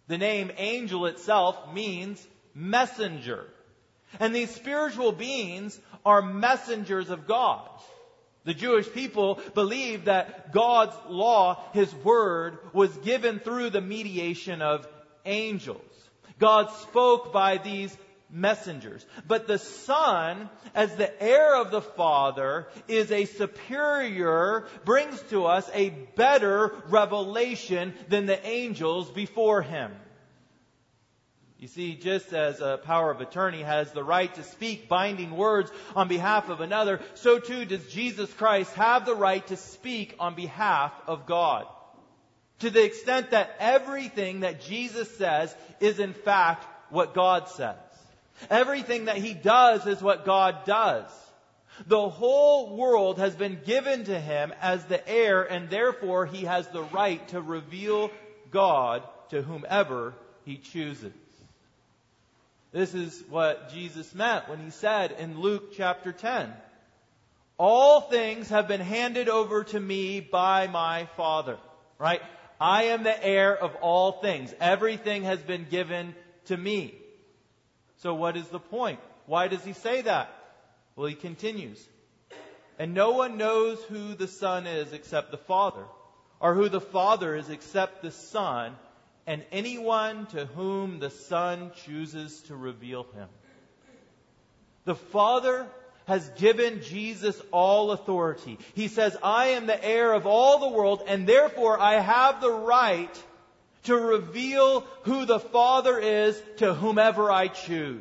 The 0.08 0.18
name 0.18 0.50
angel 0.56 1.06
itself 1.06 1.72
means 1.72 2.24
messenger. 2.54 3.46
And 4.20 4.34
these 4.34 4.54
spiritual 4.54 5.12
beings 5.12 5.78
are 6.04 6.22
messengers 6.22 7.10
of 7.10 7.26
God. 7.26 7.68
The 8.44 8.54
Jewish 8.54 8.92
people 8.92 9.40
believed 9.54 10.06
that 10.06 10.52
God's 10.52 10.96
law, 11.08 11.62
His 11.72 11.94
word, 11.94 12.58
was 12.72 12.94
given 12.98 13.38
through 13.38 13.70
the 13.70 13.80
mediation 13.80 14.60
of 14.60 14.86
angels. 15.24 15.80
God 16.38 16.70
spoke 16.82 17.32
by 17.32 17.58
these 17.58 17.96
messengers. 18.32 19.04
But 19.28 19.46
the 19.46 19.58
Son, 19.58 20.48
as 20.74 20.94
the 20.96 21.22
heir 21.22 21.56
of 21.56 21.70
the 21.70 21.82
Father, 21.82 22.66
is 22.88 23.12
a 23.12 23.26
superior, 23.26 24.66
brings 24.84 25.20
to 25.30 25.44
us 25.44 25.70
a 25.74 25.90
better 25.90 26.74
revelation 26.88 27.94
than 28.08 28.26
the 28.26 28.44
angels 28.44 29.10
before 29.10 29.62
him. 29.62 29.92
You 31.58 31.68
see, 31.68 31.94
just 31.94 32.32
as 32.32 32.60
a 32.60 32.80
power 32.82 33.12
of 33.12 33.20
attorney 33.20 33.62
has 33.62 33.92
the 33.92 34.02
right 34.02 34.34
to 34.34 34.42
speak 34.42 34.88
binding 34.88 35.36
words 35.36 35.70
on 35.94 36.08
behalf 36.08 36.48
of 36.48 36.60
another, 36.60 37.00
so 37.14 37.38
too 37.38 37.64
does 37.64 37.86
Jesus 37.86 38.32
Christ 38.32 38.74
have 38.74 39.06
the 39.06 39.14
right 39.14 39.46
to 39.46 39.56
speak 39.56 40.16
on 40.18 40.34
behalf 40.34 40.92
of 41.06 41.24
God. 41.24 41.66
To 42.60 42.70
the 42.70 42.82
extent 42.82 43.30
that 43.30 43.54
everything 43.60 44.40
that 44.40 44.62
Jesus 44.62 45.16
says 45.16 45.54
is 45.78 46.00
in 46.00 46.14
fact 46.14 46.66
what 46.90 47.14
God 47.14 47.48
says. 47.48 47.76
Everything 48.50 49.06
that 49.06 49.16
he 49.16 49.34
does 49.34 49.86
is 49.86 50.02
what 50.02 50.24
God 50.24 50.64
does. 50.64 51.10
The 51.86 52.08
whole 52.08 52.76
world 52.76 53.18
has 53.18 53.34
been 53.34 53.60
given 53.64 54.04
to 54.04 54.20
him 54.20 54.52
as 54.60 54.84
the 54.84 55.06
heir, 55.08 55.42
and 55.42 55.70
therefore 55.70 56.26
he 56.26 56.44
has 56.44 56.68
the 56.68 56.82
right 56.82 57.26
to 57.28 57.40
reveal 57.40 58.10
God 58.50 59.02
to 59.30 59.42
whomever 59.42 60.14
he 60.44 60.58
chooses. 60.58 61.12
This 62.72 62.94
is 62.94 63.22
what 63.28 63.70
Jesus 63.72 64.14
meant 64.14 64.48
when 64.48 64.58
he 64.58 64.70
said 64.70 65.12
in 65.18 65.40
Luke 65.40 65.74
chapter 65.74 66.12
10, 66.12 66.52
All 67.58 68.00
things 68.00 68.48
have 68.48 68.68
been 68.68 68.80
handed 68.80 69.28
over 69.28 69.64
to 69.64 69.80
me 69.80 70.20
by 70.20 70.68
my 70.68 71.06
Father. 71.16 71.58
Right? 71.98 72.22
I 72.60 72.84
am 72.84 73.02
the 73.02 73.24
heir 73.24 73.56
of 73.56 73.74
all 73.76 74.12
things. 74.12 74.54
Everything 74.60 75.24
has 75.24 75.40
been 75.40 75.66
given 75.70 76.14
to 76.46 76.56
me. 76.56 76.94
So 78.02 78.14
what 78.14 78.36
is 78.36 78.48
the 78.48 78.58
point? 78.58 78.98
Why 79.26 79.46
does 79.46 79.64
he 79.64 79.74
say 79.74 80.02
that? 80.02 80.28
Well, 80.96 81.06
he 81.06 81.14
continues. 81.14 81.80
And 82.78 82.94
no 82.94 83.12
one 83.12 83.38
knows 83.38 83.80
who 83.84 84.14
the 84.14 84.26
Son 84.26 84.66
is 84.66 84.92
except 84.92 85.30
the 85.30 85.38
Father, 85.38 85.84
or 86.40 86.54
who 86.54 86.68
the 86.68 86.80
Father 86.80 87.36
is 87.36 87.48
except 87.48 88.02
the 88.02 88.10
Son, 88.10 88.74
and 89.24 89.44
anyone 89.52 90.26
to 90.26 90.46
whom 90.46 90.98
the 90.98 91.10
Son 91.10 91.70
chooses 91.84 92.40
to 92.42 92.56
reveal 92.56 93.04
him. 93.14 93.28
The 94.84 94.96
Father 94.96 95.68
has 96.06 96.28
given 96.30 96.82
Jesus 96.82 97.40
all 97.52 97.92
authority. 97.92 98.58
He 98.74 98.88
says, 98.88 99.16
I 99.22 99.48
am 99.48 99.66
the 99.66 99.84
heir 99.84 100.12
of 100.12 100.26
all 100.26 100.58
the 100.58 100.76
world, 100.76 101.04
and 101.06 101.24
therefore 101.24 101.78
I 101.78 102.00
have 102.00 102.40
the 102.40 102.50
right 102.50 103.22
to 103.84 103.96
reveal 103.96 104.80
who 105.02 105.24
the 105.24 105.40
Father 105.40 105.98
is 105.98 106.40
to 106.58 106.74
whomever 106.74 107.30
I 107.30 107.48
choose. 107.48 108.00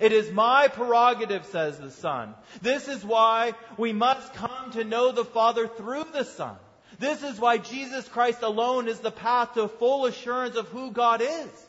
It 0.00 0.12
is 0.12 0.30
my 0.30 0.68
prerogative, 0.68 1.46
says 1.46 1.78
the 1.78 1.90
Son. 1.90 2.34
This 2.60 2.88
is 2.88 3.04
why 3.04 3.54
we 3.78 3.92
must 3.92 4.34
come 4.34 4.72
to 4.72 4.84
know 4.84 5.12
the 5.12 5.24
Father 5.24 5.66
through 5.66 6.06
the 6.12 6.24
Son. 6.24 6.56
This 6.98 7.22
is 7.22 7.38
why 7.38 7.58
Jesus 7.58 8.08
Christ 8.08 8.42
alone 8.42 8.88
is 8.88 9.00
the 9.00 9.10
path 9.10 9.54
to 9.54 9.68
full 9.68 10.06
assurance 10.06 10.56
of 10.56 10.68
who 10.68 10.90
God 10.90 11.22
is. 11.22 11.66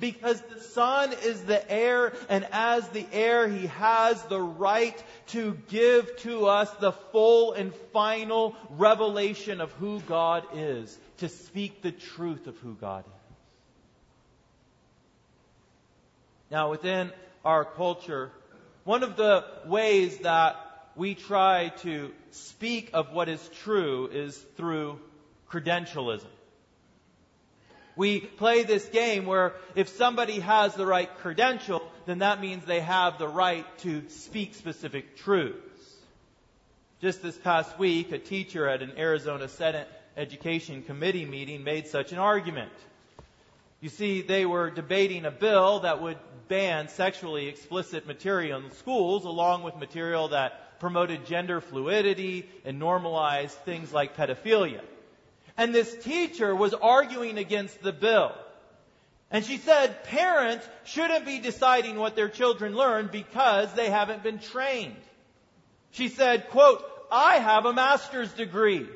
Because 0.00 0.40
the 0.40 0.60
Son 0.60 1.12
is 1.24 1.44
the 1.44 1.70
heir, 1.70 2.14
and 2.28 2.46
as 2.52 2.88
the 2.88 3.06
heir, 3.12 3.46
He 3.48 3.66
has 3.66 4.22
the 4.24 4.40
right 4.40 5.00
to 5.28 5.56
give 5.68 6.16
to 6.18 6.46
us 6.46 6.70
the 6.80 6.92
full 6.92 7.52
and 7.52 7.74
final 7.92 8.56
revelation 8.70 9.60
of 9.60 9.72
who 9.72 10.00
God 10.00 10.44
is 10.54 10.98
to 11.18 11.28
speak 11.28 11.82
the 11.82 11.92
truth 11.92 12.46
of 12.46 12.56
who 12.58 12.74
God 12.74 13.04
is. 13.06 13.36
Now, 16.50 16.70
within 16.70 17.10
our 17.44 17.64
culture, 17.64 18.30
one 18.84 19.02
of 19.02 19.16
the 19.16 19.44
ways 19.66 20.18
that 20.18 20.56
we 20.96 21.14
try 21.14 21.72
to 21.82 22.12
speak 22.30 22.90
of 22.92 23.12
what 23.12 23.28
is 23.28 23.48
true 23.62 24.08
is 24.12 24.36
through 24.56 25.00
credentialism. 25.50 26.26
We 27.96 28.20
play 28.20 28.64
this 28.64 28.84
game 28.86 29.24
where 29.24 29.54
if 29.76 29.88
somebody 29.88 30.40
has 30.40 30.74
the 30.74 30.86
right 30.86 31.08
credential, 31.18 31.82
then 32.06 32.18
that 32.18 32.40
means 32.40 32.64
they 32.64 32.80
have 32.80 33.18
the 33.18 33.28
right 33.28 33.66
to 33.78 34.08
speak 34.08 34.54
specific 34.54 35.16
truths. 35.16 35.58
Just 37.00 37.22
this 37.22 37.36
past 37.38 37.78
week, 37.78 38.12
a 38.12 38.18
teacher 38.18 38.68
at 38.68 38.82
an 38.82 38.92
Arizona 38.96 39.48
Senate 39.48 39.88
Education 40.16 40.82
Committee 40.82 41.24
meeting 41.24 41.64
made 41.64 41.86
such 41.86 42.12
an 42.12 42.18
argument. 42.18 42.72
You 43.80 43.88
see, 43.88 44.22
they 44.22 44.46
were 44.46 44.70
debating 44.70 45.24
a 45.24 45.30
bill 45.30 45.80
that 45.80 46.00
would 46.00 46.18
ban 46.48 46.88
sexually 46.88 47.48
explicit 47.48 48.06
material 48.06 48.60
in 48.60 48.70
schools 48.72 49.24
along 49.24 49.62
with 49.62 49.76
material 49.76 50.28
that 50.28 50.78
promoted 50.80 51.26
gender 51.26 51.60
fluidity 51.60 52.48
and 52.64 52.78
normalized 52.78 53.56
things 53.58 53.92
like 53.92 54.16
pedophilia. 54.16 54.80
And 55.56 55.74
this 55.74 55.94
teacher 56.02 56.54
was 56.54 56.74
arguing 56.74 57.38
against 57.38 57.82
the 57.82 57.92
bill. 57.92 58.32
And 59.30 59.44
she 59.44 59.58
said 59.58 60.04
parents 60.04 60.66
shouldn't 60.84 61.26
be 61.26 61.38
deciding 61.38 61.96
what 61.96 62.16
their 62.16 62.28
children 62.28 62.74
learn 62.74 63.08
because 63.10 63.72
they 63.74 63.90
haven't 63.90 64.22
been 64.22 64.38
trained. 64.38 64.96
She 65.90 66.08
said, 66.08 66.50
quote, 66.50 66.84
I 67.10 67.36
have 67.36 67.66
a 67.66 67.72
master's 67.72 68.32
degree. 68.32 68.86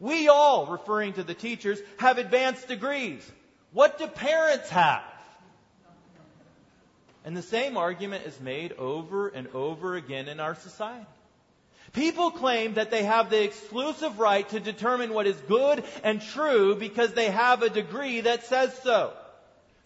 We 0.00 0.28
all, 0.28 0.66
referring 0.66 1.14
to 1.14 1.22
the 1.22 1.34
teachers, 1.34 1.78
have 1.98 2.18
advanced 2.18 2.68
degrees. 2.68 3.30
What 3.72 3.98
do 3.98 4.06
parents 4.06 4.68
have? 4.70 5.02
And 7.24 7.36
the 7.36 7.42
same 7.42 7.76
argument 7.76 8.26
is 8.26 8.38
made 8.40 8.72
over 8.72 9.28
and 9.28 9.48
over 9.54 9.96
again 9.96 10.28
in 10.28 10.40
our 10.40 10.54
society. 10.54 11.06
People 11.92 12.30
claim 12.32 12.74
that 12.74 12.90
they 12.90 13.04
have 13.04 13.30
the 13.30 13.42
exclusive 13.42 14.18
right 14.18 14.48
to 14.50 14.60
determine 14.60 15.14
what 15.14 15.26
is 15.26 15.36
good 15.48 15.84
and 16.02 16.20
true 16.20 16.74
because 16.74 17.12
they 17.12 17.30
have 17.30 17.62
a 17.62 17.70
degree 17.70 18.22
that 18.22 18.44
says 18.46 18.76
so. 18.82 19.12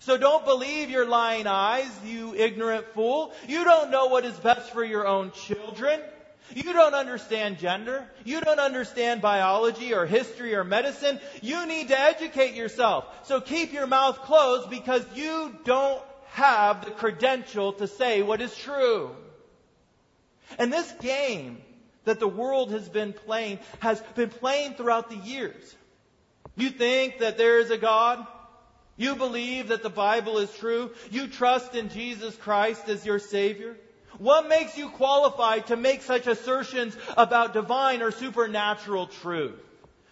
So 0.00 0.16
don't 0.16 0.44
believe 0.44 0.90
your 0.90 1.06
lying 1.06 1.46
eyes, 1.46 1.90
you 2.06 2.34
ignorant 2.34 2.86
fool. 2.94 3.32
You 3.46 3.64
don't 3.64 3.90
know 3.90 4.06
what 4.06 4.24
is 4.24 4.38
best 4.38 4.72
for 4.72 4.84
your 4.84 5.06
own 5.06 5.32
children. 5.32 6.00
You 6.54 6.72
don't 6.72 6.94
understand 6.94 7.58
gender. 7.58 8.06
You 8.24 8.40
don't 8.40 8.58
understand 8.58 9.20
biology 9.20 9.94
or 9.94 10.06
history 10.06 10.54
or 10.54 10.64
medicine. 10.64 11.20
You 11.42 11.66
need 11.66 11.88
to 11.88 12.00
educate 12.00 12.54
yourself. 12.54 13.04
So 13.24 13.40
keep 13.40 13.72
your 13.72 13.86
mouth 13.86 14.22
closed 14.22 14.70
because 14.70 15.04
you 15.14 15.56
don't 15.64 16.02
have 16.30 16.84
the 16.84 16.90
credential 16.90 17.72
to 17.74 17.86
say 17.86 18.22
what 18.22 18.40
is 18.40 18.54
true. 18.56 19.10
And 20.58 20.72
this 20.72 20.90
game 21.00 21.60
that 22.04 22.20
the 22.20 22.28
world 22.28 22.70
has 22.70 22.88
been 22.88 23.12
playing 23.12 23.58
has 23.80 24.00
been 24.14 24.30
playing 24.30 24.74
throughout 24.74 25.10
the 25.10 25.16
years. 25.16 25.76
You 26.56 26.70
think 26.70 27.18
that 27.18 27.36
there 27.36 27.60
is 27.60 27.70
a 27.70 27.78
God? 27.78 28.26
You 28.96 29.14
believe 29.14 29.68
that 29.68 29.82
the 29.82 29.90
Bible 29.90 30.38
is 30.38 30.52
true. 30.54 30.90
You 31.10 31.28
trust 31.28 31.74
in 31.74 31.88
Jesus 31.88 32.34
Christ 32.34 32.88
as 32.88 33.06
your 33.06 33.18
Savior. 33.18 33.76
What 34.18 34.48
makes 34.48 34.76
you 34.76 34.88
qualified 34.90 35.68
to 35.68 35.76
make 35.76 36.02
such 36.02 36.26
assertions 36.26 36.96
about 37.16 37.52
divine 37.52 38.02
or 38.02 38.10
supernatural 38.10 39.06
truth? 39.06 39.54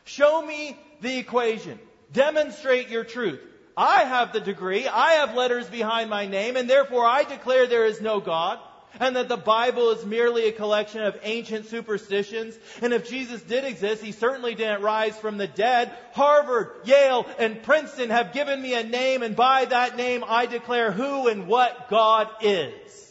Show 0.05 0.41
me 0.45 0.77
the 1.01 1.19
equation. 1.19 1.79
Demonstrate 2.13 2.89
your 2.89 3.05
truth. 3.05 3.41
I 3.77 4.05
have 4.05 4.33
the 4.33 4.41
degree. 4.41 4.87
I 4.87 5.15
have 5.15 5.35
letters 5.35 5.69
behind 5.69 6.09
my 6.09 6.27
name, 6.27 6.57
and 6.57 6.71
therefore 6.71 7.05
I 7.05 7.25
declare 7.25 7.67
there 7.67 7.85
is 7.85 8.01
no 8.01 8.21
God 8.21 8.59
and 9.01 9.17
that 9.17 9.29
the 9.29 9.37
Bible 9.37 9.91
is 9.91 10.05
merely 10.05 10.49
a 10.49 10.53
collection 10.53 11.03
of 11.03 11.19
ancient 11.23 11.67
superstitions. 11.67 12.59
And 12.81 12.93
if 12.93 13.09
Jesus 13.09 13.43
did 13.43 13.65
exist, 13.65 14.03
he 14.03 14.13
certainly 14.13 14.55
didn't 14.55 14.83
rise 14.83 15.17
from 15.19 15.37
the 15.37 15.47
dead. 15.47 15.93
Harvard, 16.13 16.71
Yale, 16.85 17.27
and 17.39 17.63
Princeton 17.63 18.11
have 18.11 18.33
given 18.33 18.61
me 18.61 18.75
a 18.75 18.83
name, 18.83 19.23
and 19.23 19.37
by 19.37 19.67
that 19.67 19.97
name 19.97 20.25
I 20.27 20.47
declare 20.47 20.93
who 20.93 21.29
and 21.29 21.47
what 21.47 21.89
God 21.91 22.29
is. 22.41 23.06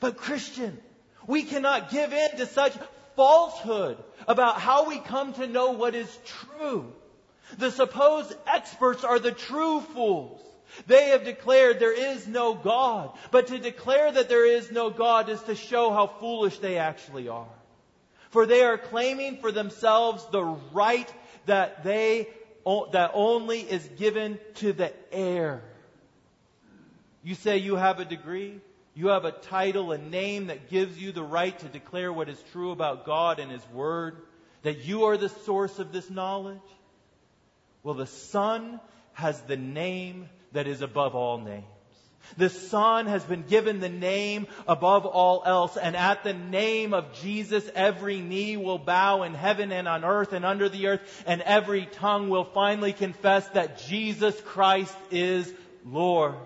But 0.00 0.16
Christian, 0.16 0.78
we 1.26 1.42
cannot 1.42 1.90
give 1.90 2.12
in 2.12 2.36
to 2.38 2.46
such 2.46 2.74
falsehood 3.16 3.96
about 4.26 4.60
how 4.60 4.88
we 4.88 4.98
come 4.98 5.32
to 5.34 5.46
know 5.46 5.72
what 5.72 5.94
is 5.94 6.18
true. 6.24 6.92
The 7.58 7.70
supposed 7.70 8.34
experts 8.46 9.04
are 9.04 9.18
the 9.18 9.32
true 9.32 9.80
fools. 9.80 10.40
They 10.86 11.10
have 11.10 11.24
declared 11.24 11.78
there 11.78 11.92
is 11.92 12.26
no 12.26 12.54
God. 12.54 13.16
But 13.30 13.48
to 13.48 13.58
declare 13.58 14.10
that 14.10 14.28
there 14.28 14.46
is 14.46 14.72
no 14.72 14.90
God 14.90 15.28
is 15.28 15.40
to 15.42 15.54
show 15.54 15.92
how 15.92 16.06
foolish 16.06 16.58
they 16.58 16.78
actually 16.78 17.28
are. 17.28 17.46
For 18.30 18.46
they 18.46 18.62
are 18.62 18.78
claiming 18.78 19.36
for 19.36 19.52
themselves 19.52 20.26
the 20.32 20.42
right 20.42 21.12
that 21.46 21.84
they 21.84 22.28
that 22.92 23.10
only 23.12 23.60
is 23.60 23.86
given 23.98 24.38
to 24.54 24.72
the 24.72 24.92
heir. 25.12 25.62
You 27.22 27.34
say 27.34 27.58
you 27.58 27.76
have 27.76 28.00
a 28.00 28.04
degree, 28.04 28.60
you 28.94 29.08
have 29.08 29.24
a 29.24 29.32
title, 29.32 29.90
a 29.90 29.98
name 29.98 30.46
that 30.46 30.70
gives 30.70 31.00
you 31.00 31.10
the 31.10 31.22
right 31.22 31.58
to 31.58 31.66
declare 31.66 32.12
what 32.12 32.28
is 32.28 32.42
true 32.52 32.70
about 32.70 33.04
God 33.04 33.40
and 33.40 33.50
His 33.50 33.66
Word, 33.70 34.16
that 34.62 34.84
you 34.84 35.04
are 35.04 35.16
the 35.16 35.28
source 35.28 35.78
of 35.78 35.92
this 35.92 36.08
knowledge. 36.08 36.58
Well, 37.82 37.94
the 37.94 38.06
Son 38.06 38.80
has 39.12 39.40
the 39.42 39.56
name 39.56 40.28
that 40.52 40.68
is 40.68 40.80
above 40.80 41.14
all 41.14 41.38
names. 41.38 41.64
The 42.36 42.48
Son 42.48 43.06
has 43.06 43.22
been 43.24 43.42
given 43.42 43.80
the 43.80 43.88
name 43.88 44.46
above 44.66 45.06
all 45.06 45.42
else, 45.44 45.76
and 45.76 45.94
at 45.94 46.24
the 46.24 46.32
name 46.32 46.94
of 46.94 47.12
Jesus, 47.20 47.68
every 47.74 48.20
knee 48.20 48.56
will 48.56 48.78
bow 48.78 49.24
in 49.24 49.34
heaven 49.34 49.72
and 49.72 49.86
on 49.86 50.04
earth 50.04 50.32
and 50.32 50.44
under 50.44 50.68
the 50.68 50.86
earth, 50.86 51.24
and 51.26 51.42
every 51.42 51.86
tongue 51.86 52.30
will 52.30 52.44
finally 52.44 52.92
confess 52.92 53.46
that 53.48 53.78
Jesus 53.86 54.40
Christ 54.40 54.96
is 55.10 55.52
Lord. 55.84 56.36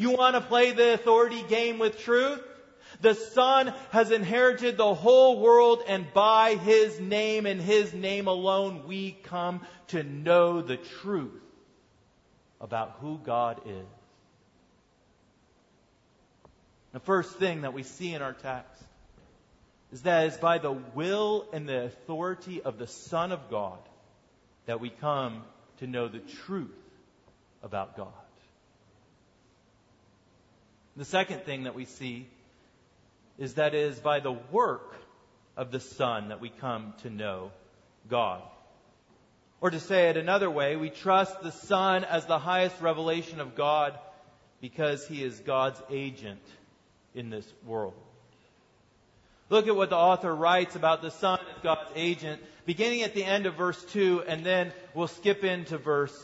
You 0.00 0.12
want 0.12 0.34
to 0.34 0.40
play 0.40 0.72
the 0.72 0.94
authority 0.94 1.42
game 1.42 1.78
with 1.78 1.98
truth? 1.98 2.42
The 3.02 3.12
Son 3.12 3.74
has 3.90 4.10
inherited 4.10 4.78
the 4.78 4.94
whole 4.94 5.38
world, 5.38 5.82
and 5.86 6.10
by 6.14 6.54
His 6.54 6.98
name 6.98 7.44
and 7.44 7.60
His 7.60 7.92
name 7.92 8.26
alone, 8.26 8.86
we 8.86 9.12
come 9.24 9.60
to 9.88 10.02
know 10.02 10.62
the 10.62 10.78
truth 10.78 11.42
about 12.62 12.96
who 13.02 13.18
God 13.18 13.60
is. 13.66 13.86
The 16.92 17.00
first 17.00 17.36
thing 17.36 17.60
that 17.60 17.74
we 17.74 17.82
see 17.82 18.14
in 18.14 18.22
our 18.22 18.32
text 18.32 18.82
is 19.92 20.00
that 20.02 20.28
it's 20.28 20.38
by 20.38 20.56
the 20.56 20.72
will 20.72 21.46
and 21.52 21.68
the 21.68 21.84
authority 21.84 22.62
of 22.62 22.78
the 22.78 22.86
Son 22.86 23.32
of 23.32 23.50
God 23.50 23.78
that 24.64 24.80
we 24.80 24.88
come 24.88 25.42
to 25.80 25.86
know 25.86 26.08
the 26.08 26.20
truth 26.20 26.70
about 27.62 27.98
God. 27.98 28.08
The 30.96 31.04
second 31.04 31.44
thing 31.44 31.64
that 31.64 31.74
we 31.74 31.84
see 31.84 32.26
is 33.38 33.54
that 33.54 33.74
it 33.74 33.80
is 33.80 33.98
by 33.98 34.20
the 34.20 34.32
work 34.32 34.94
of 35.56 35.70
the 35.70 35.80
Son 35.80 36.28
that 36.28 36.40
we 36.40 36.48
come 36.48 36.94
to 37.02 37.10
know 37.10 37.52
God. 38.08 38.42
Or 39.60 39.70
to 39.70 39.80
say 39.80 40.08
it 40.08 40.16
another 40.16 40.50
way, 40.50 40.76
we 40.76 40.90
trust 40.90 41.42
the 41.42 41.52
Son 41.52 42.04
as 42.04 42.26
the 42.26 42.38
highest 42.38 42.80
revelation 42.80 43.40
of 43.40 43.54
God 43.54 43.98
because 44.60 45.06
he 45.06 45.22
is 45.22 45.38
God's 45.40 45.80
agent 45.90 46.40
in 47.14 47.30
this 47.30 47.50
world. 47.66 47.94
Look 49.48 49.66
at 49.66 49.76
what 49.76 49.90
the 49.90 49.96
author 49.96 50.34
writes 50.34 50.76
about 50.76 51.02
the 51.02 51.10
Son 51.10 51.38
as 51.40 51.62
God's 51.62 51.90
agent, 51.94 52.40
beginning 52.66 53.02
at 53.02 53.14
the 53.14 53.24
end 53.24 53.46
of 53.46 53.54
verse 53.54 53.82
2, 53.86 54.22
and 54.26 54.44
then 54.44 54.72
we'll 54.94 55.08
skip 55.08 55.44
into 55.44 55.76
verse 55.76 56.14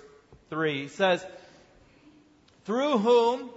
3. 0.51 0.83
He 0.83 0.89
says, 0.89 1.25
Through 2.65 2.99
whom 2.99 3.51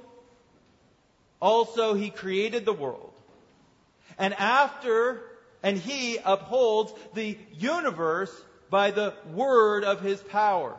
also 1.41 1.93
he 1.93 2.09
created 2.09 2.65
the 2.65 2.73
world. 2.73 3.13
And 4.17 4.33
after, 4.33 5.21
and 5.63 5.77
he 5.77 6.17
upholds 6.23 6.93
the 7.13 7.37
universe 7.57 8.33
by 8.69 8.91
the 8.91 9.13
word 9.33 9.83
of 9.83 10.01
his 10.01 10.21
power. 10.21 10.75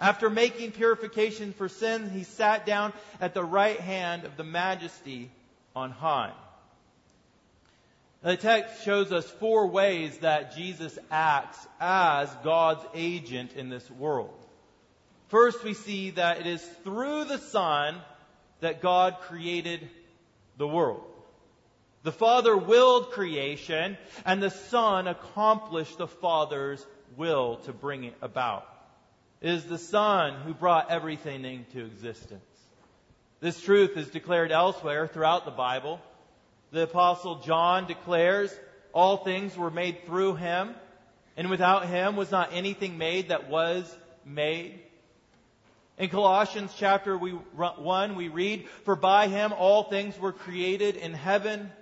After 0.00 0.30
making 0.30 0.72
purification 0.72 1.52
for 1.52 1.68
sin, 1.68 2.10
he 2.10 2.22
sat 2.22 2.66
down 2.66 2.92
at 3.20 3.34
the 3.34 3.42
right 3.42 3.80
hand 3.80 4.24
of 4.24 4.36
the 4.36 4.44
majesty 4.44 5.30
on 5.74 5.90
high. 5.90 6.32
The 8.22 8.36
text 8.36 8.84
shows 8.84 9.12
us 9.12 9.28
four 9.28 9.68
ways 9.68 10.18
that 10.18 10.56
Jesus 10.56 10.98
acts 11.10 11.58
as 11.80 12.28
God's 12.42 12.84
agent 12.94 13.52
in 13.54 13.68
this 13.70 13.88
world. 13.90 14.34
First, 15.28 15.62
we 15.62 15.74
see 15.74 16.10
that 16.10 16.40
it 16.40 16.46
is 16.46 16.64
through 16.84 17.24
the 17.24 17.38
Son 17.38 17.96
that 18.60 18.82
God 18.82 19.16
created 19.22 19.88
the 20.56 20.66
world. 20.66 21.04
The 22.02 22.12
Father 22.12 22.56
willed 22.56 23.10
creation, 23.10 23.98
and 24.24 24.42
the 24.42 24.50
Son 24.50 25.08
accomplished 25.08 25.98
the 25.98 26.06
Father's 26.06 26.84
will 27.16 27.56
to 27.64 27.72
bring 27.72 28.04
it 28.04 28.14
about. 28.22 28.66
It 29.40 29.50
is 29.50 29.64
the 29.64 29.78
Son 29.78 30.40
who 30.42 30.54
brought 30.54 30.90
everything 30.90 31.44
into 31.44 31.84
existence. 31.84 32.42
This 33.40 33.60
truth 33.60 33.96
is 33.96 34.08
declared 34.08 34.50
elsewhere 34.50 35.06
throughout 35.06 35.44
the 35.44 35.52
Bible. 35.52 36.00
The 36.72 36.82
Apostle 36.82 37.36
John 37.40 37.86
declares, 37.86 38.52
All 38.92 39.18
things 39.18 39.56
were 39.56 39.70
made 39.70 40.06
through 40.06 40.34
him, 40.36 40.74
and 41.36 41.50
without 41.50 41.86
him 41.86 42.16
was 42.16 42.30
not 42.30 42.50
anything 42.52 42.98
made 42.98 43.28
that 43.28 43.48
was 43.48 43.84
made. 44.24 44.80
In 45.98 46.10
Colossians 46.10 46.72
chapter 46.78 47.18
1, 47.18 48.14
we 48.14 48.28
read, 48.28 48.68
For 48.84 48.94
by 48.94 49.26
him 49.26 49.52
all 49.52 49.82
things 49.82 50.16
were 50.16 50.32
created 50.32 50.94
in 50.94 51.12
heaven 51.12 51.72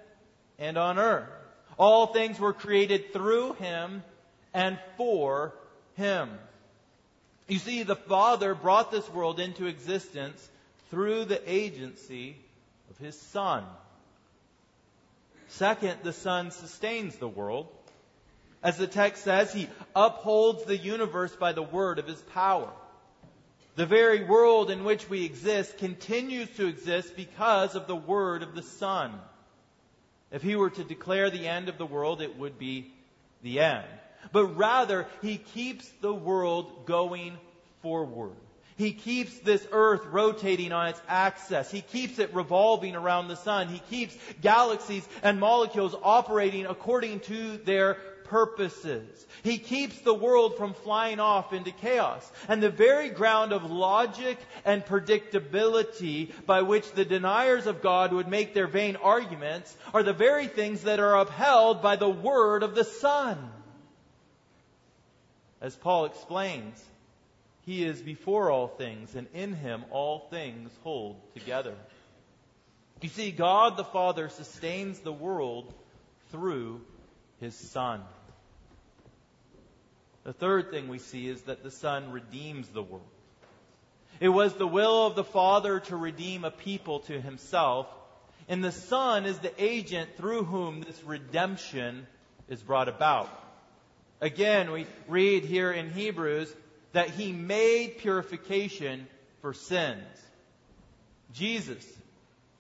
and 0.59 0.79
on 0.79 0.99
earth. 0.99 1.29
All 1.79 2.07
things 2.07 2.41
were 2.41 2.55
created 2.55 3.13
through 3.13 3.53
him 3.55 4.03
and 4.55 4.79
for 4.97 5.53
him. 5.97 6.31
You 7.47 7.59
see, 7.59 7.83
the 7.83 7.95
Father 7.95 8.55
brought 8.55 8.91
this 8.91 9.09
world 9.11 9.39
into 9.39 9.67
existence 9.67 10.49
through 10.91 11.27
the 11.27 11.43
agency 11.51 12.37
of 12.91 12.97
his 12.97 13.21
Son. 13.21 13.65
Second, 15.49 15.99
the 16.03 16.15
Son 16.15 16.53
sustains 16.53 17.17
the 17.17 17.29
world. 17.29 17.69
As 18.63 18.79
the 18.79 18.87
text 18.87 19.25
says, 19.25 19.53
he 19.53 19.69
upholds 19.95 20.65
the 20.65 20.77
universe 20.77 21.37
by 21.37 21.53
the 21.53 21.63
word 21.63 21.99
of 21.99 22.07
his 22.07 22.21
power. 22.33 22.73
The 23.77 23.87
very 23.87 24.25
world 24.25 24.71
in 24.71 24.85
which 24.85 25.09
we 25.09 25.25
exist 25.25 25.79
continues 25.79 26.49
to 26.57 26.67
exist 26.67 27.15
because 27.15 27.75
of 27.75 27.87
the 27.87 27.97
word 27.97 28.43
of 28.43 28.55
the 28.55 28.63
Son. 28.63 29.13
If 30.33 30.43
he 30.43 30.57
were 30.57 30.71
to 30.71 30.85
declare 30.85 31.31
the 31.31 31.47
end 31.47 31.69
of 31.69 31.79
the 31.79 31.87
world, 31.87 32.21
it 32.21 32.37
would 32.37 32.59
be 32.59 32.93
the 33.43 33.61
end 33.61 33.87
but 34.33 34.57
rather 34.57 35.07
he 35.23 35.39
keeps 35.39 35.89
the 36.01 36.13
world 36.13 36.87
going 36.87 37.37
forward. 37.83 38.33
He 38.77 38.93
keeps 38.93 39.39
this 39.39 39.67
earth 39.73 40.05
rotating 40.07 40.73
on 40.73 40.89
its 40.89 41.01
axis. 41.09 41.71
He 41.71 41.81
keeps 41.81 42.19
it 42.19 42.35
revolving 42.35 42.95
around 42.95 43.29
the 43.29 43.37
sun. 43.37 43.69
He 43.69 43.79
keeps 43.79 44.15
galaxies 44.43 45.09
and 45.23 45.41
molecules 45.41 45.95
operating 46.03 46.67
according 46.67 47.21
to 47.21 47.57
their 47.59 47.97
purposes. 48.29 49.27
He 49.43 49.59
keeps 49.59 50.01
the 50.01 50.15
world 50.15 50.57
from 50.57 50.75
flying 50.75 51.21
off 51.21 51.53
into 51.53 51.71
chaos. 51.71 52.31
And 52.49 52.63
the 52.63 52.71
very 52.71 53.11
ground 53.11 53.53
of 53.53 53.71
logic 53.71 54.39
and 54.65 54.85
predictability 54.85 56.33
by 56.47 56.63
which 56.63 56.91
the 56.93 57.05
deniers 57.05 57.67
of 57.67 57.83
God 57.83 58.13
would 58.13 58.29
make 58.29 58.55
their 58.55 58.67
vain 58.67 58.97
arguments 58.97 59.77
are 59.93 60.03
the 60.03 60.13
very 60.13 60.47
things 60.47 60.83
that 60.83 61.01
are 61.01 61.19
upheld 61.19 61.83
by 61.83 61.97
the 61.97 62.09
word 62.09 62.63
of 62.63 62.75
the 62.75 62.85
Son. 62.85 63.39
As 65.61 65.75
Paul 65.75 66.05
explains, 66.05 66.83
he 67.63 67.85
is 67.85 68.01
before 68.01 68.51
all 68.51 68.69
things, 68.69 69.15
and 69.17 69.27
in 69.35 69.53
him 69.53 69.85
all 69.91 70.29
things 70.31 70.71
hold 70.85 71.17
together. 71.35 71.75
You 73.03 73.09
see, 73.09 73.31
God 73.31 73.77
the 73.77 73.85
Father 73.85 74.29
sustains 74.29 75.01
the 75.01 75.13
world 75.13 75.75
through 76.31 76.81
his 77.41 77.55
Son. 77.55 78.03
The 80.27 80.33
third 80.33 80.73
thing 80.73 80.89
we 80.89 80.99
see 80.99 81.29
is 81.29 81.43
that 81.43 81.63
the 81.63 81.71
Son 81.71 82.11
redeems 82.11 82.67
the 82.67 82.83
world. 82.83 83.07
It 84.19 84.29
was 84.29 84.55
the 84.55 84.67
will 84.67 85.07
of 85.07 85.15
the 85.15 85.23
Father 85.23 85.79
to 85.79 85.95
redeem 85.95 86.45
a 86.45 86.51
people 86.51 86.99
to 87.01 87.21
himself, 87.21 87.87
and 88.49 88.65
the 88.65 88.73
Son 88.73 89.25
is 89.25 89.39
the 89.39 89.53
agent 89.57 90.17
through 90.17 90.43
whom 90.43 90.81
this 90.81 91.01
redemption 91.05 92.09
is 92.49 92.61
brought 92.61 92.89
about. 92.89 93.31
Again, 94.21 94.73
we 94.73 94.89
read 95.07 95.45
here 95.45 95.71
in 95.71 95.91
Hebrews 95.91 96.53
that 96.91 97.11
he 97.11 97.31
made 97.31 97.99
purification 97.99 99.07
for 99.43 99.55
sins. 99.55 100.03
Jesus, 101.35 101.87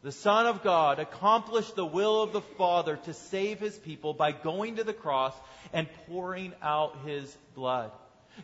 the 0.06 0.12
Son 0.12 0.46
of 0.46 0.62
God, 0.62 1.00
accomplished 1.00 1.74
the 1.74 1.84
will 1.84 2.22
of 2.22 2.32
the 2.32 2.40
Father 2.40 2.94
to 3.06 3.12
save 3.12 3.58
his 3.58 3.76
people 3.76 4.14
by 4.14 4.30
going 4.30 4.76
to 4.76 4.84
the 4.84 4.92
cross 4.92 5.34
and 5.72 5.88
pouring 6.06 6.52
out 6.62 6.96
his 7.04 7.36
blood. 7.56 7.90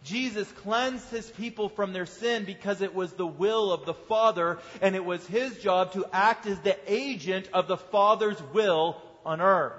Jesus 0.03 0.51
cleansed 0.51 1.09
his 1.11 1.31
people 1.31 1.68
from 1.68 1.92
their 1.92 2.05
sin 2.05 2.44
because 2.44 2.81
it 2.81 2.96
was 2.96 3.12
the 3.12 3.29
will 3.29 3.70
of 3.70 3.87
the 3.87 3.94
Father 3.94 4.59
and 4.81 4.96
it 4.96 5.05
was 5.05 5.25
his 5.29 5.57
job 5.59 5.92
to 5.92 6.05
act 6.12 6.46
as 6.46 6.59
the 6.59 6.77
agent 6.92 7.48
of 7.55 7.68
the 7.68 7.77
Father's 7.77 8.42
will 8.53 9.01
on 9.25 9.40
earth. 9.40 9.75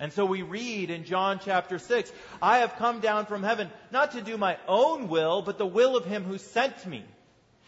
And 0.00 0.12
so 0.12 0.26
we 0.26 0.42
read 0.42 0.90
in 0.90 1.04
John 1.04 1.38
chapter 1.44 1.78
6, 1.78 2.12
I 2.42 2.58
have 2.58 2.74
come 2.74 2.98
down 2.98 3.26
from 3.26 3.44
heaven 3.44 3.70
not 3.92 4.10
to 4.12 4.20
do 4.20 4.36
my 4.36 4.58
own 4.66 5.06
will, 5.06 5.42
but 5.42 5.58
the 5.58 5.64
will 5.64 5.96
of 5.96 6.06
him 6.06 6.24
who 6.24 6.38
sent 6.38 6.84
me. 6.84 7.04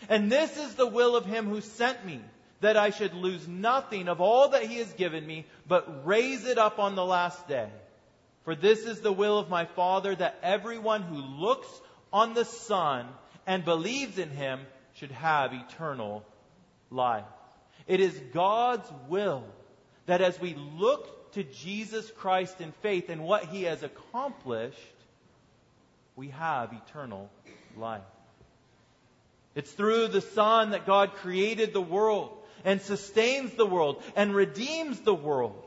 And 0.09 0.33
this 0.33 0.59
is 0.59 0.75
the 0.75 0.89
will 0.89 1.15
of 1.15 1.27
him 1.27 1.47
who 1.47 1.61
sent 1.61 2.05
me, 2.05 2.21
that 2.65 2.77
I 2.79 2.91
should 2.91 3.13
lose 3.13 3.47
nothing 3.47 4.09
of 4.09 4.23
all 4.23 4.49
that 4.49 4.65
he 4.65 4.79
has 4.79 4.91
given 4.95 5.27
me, 5.27 5.45
but 5.69 6.07
raise 6.07 6.47
it 6.47 6.57
up 6.57 6.79
on 6.79 6.95
the 6.95 7.05
last 7.05 7.47
day. 7.47 7.69
For 8.45 8.55
this 8.55 8.81
is 8.81 9.01
the 9.01 9.13
will 9.13 9.39
of 9.39 9.51
my 9.51 9.67
Father, 9.67 10.15
that 10.15 10.39
everyone 10.43 11.03
who 11.03 11.17
looks 11.17 11.69
on 12.11 12.33
the 12.33 12.47
Son 12.47 13.07
and 13.47 13.67
believes 13.67 14.19
in 14.19 14.31
him 14.31 14.61
should 14.95 15.11
have 15.13 15.53
eternal 15.53 16.25
life. 16.91 17.25
It 17.87 18.01
is 18.01 18.19
God's 18.33 18.91
will 19.09 19.45
that 20.07 20.23
as 20.23 20.41
we 20.41 20.55
look 20.55 21.33
to 21.33 21.45
Jesus 21.45 22.11
Christ 22.13 22.63
in 22.63 22.73
faith 22.81 23.11
and 23.11 23.25
what 23.25 23.45
he 23.45 23.65
has 23.65 23.83
accomplished, 23.83 24.79
we 26.17 26.29
have 26.29 26.73
eternal 26.73 27.29
life. 27.77 28.01
It's 29.55 29.71
through 29.71 30.09
the 30.09 30.23
Son 30.23 30.71
that 30.71 30.87
God 30.87 31.13
created 31.15 31.75
the 31.75 31.83
world 31.83 32.39
and 32.65 32.81
sustains 32.81 33.53
the 33.55 33.67
world 33.67 34.03
and 34.17 34.35
redeems 34.35 35.01
the 35.01 35.15
world. 35.15 35.61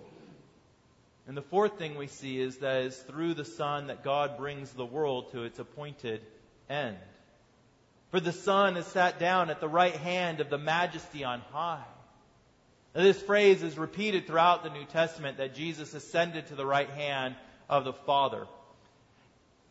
And 1.28 1.36
the 1.36 1.42
fourth 1.42 1.78
thing 1.78 1.96
we 1.96 2.08
see 2.08 2.40
is 2.40 2.58
that 2.58 2.84
it's 2.84 2.98
through 2.98 3.34
the 3.34 3.46
Son 3.46 3.88
that 3.88 4.04
God 4.04 4.38
brings 4.38 4.72
the 4.72 4.86
world 4.86 5.32
to 5.32 5.44
its 5.44 5.60
appointed 5.60 6.22
end. 6.70 6.98
For 8.12 8.20
the 8.20 8.32
Son 8.32 8.78
is 8.78 8.86
sat 8.88 9.20
down 9.20 9.50
at 9.50 9.60
the 9.60 9.68
right 9.68 9.96
hand 9.96 10.40
of 10.40 10.50
the 10.50 10.58
majesty 10.58 11.26
on 11.26 11.42
high. 11.52 11.84
Now, 12.96 13.04
this 13.04 13.22
phrase 13.22 13.62
is 13.62 13.78
repeated 13.78 14.26
throughout 14.26 14.64
the 14.64 14.70
New 14.70 14.86
Testament 14.86 15.38
that 15.38 15.54
Jesus 15.54 15.94
ascended 15.94 16.48
to 16.48 16.56
the 16.56 16.66
right 16.66 16.90
hand 16.90 17.36
of 17.70 17.84
the 17.84 17.94
Father. 17.94 18.48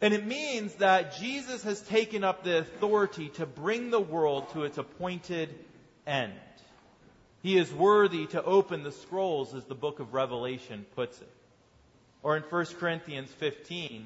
And 0.02 0.12
it 0.12 0.26
means 0.26 0.74
that 0.74 1.16
Jesus 1.16 1.62
has 1.64 1.80
taken 1.80 2.22
up 2.22 2.44
the 2.44 2.58
authority 2.58 3.30
to 3.30 3.46
bring 3.46 3.90
the 3.90 4.00
world 4.00 4.50
to 4.50 4.64
its 4.64 4.76
appointed 4.76 5.48
end. 6.06 6.34
He 7.46 7.56
is 7.58 7.72
worthy 7.72 8.26
to 8.26 8.42
open 8.42 8.82
the 8.82 8.90
scrolls, 8.90 9.54
as 9.54 9.64
the 9.66 9.76
book 9.76 10.00
of 10.00 10.14
Revelation 10.14 10.84
puts 10.96 11.20
it. 11.20 11.30
Or 12.24 12.36
in 12.36 12.42
1 12.42 12.66
Corinthians 12.80 13.30
15, 13.38 14.04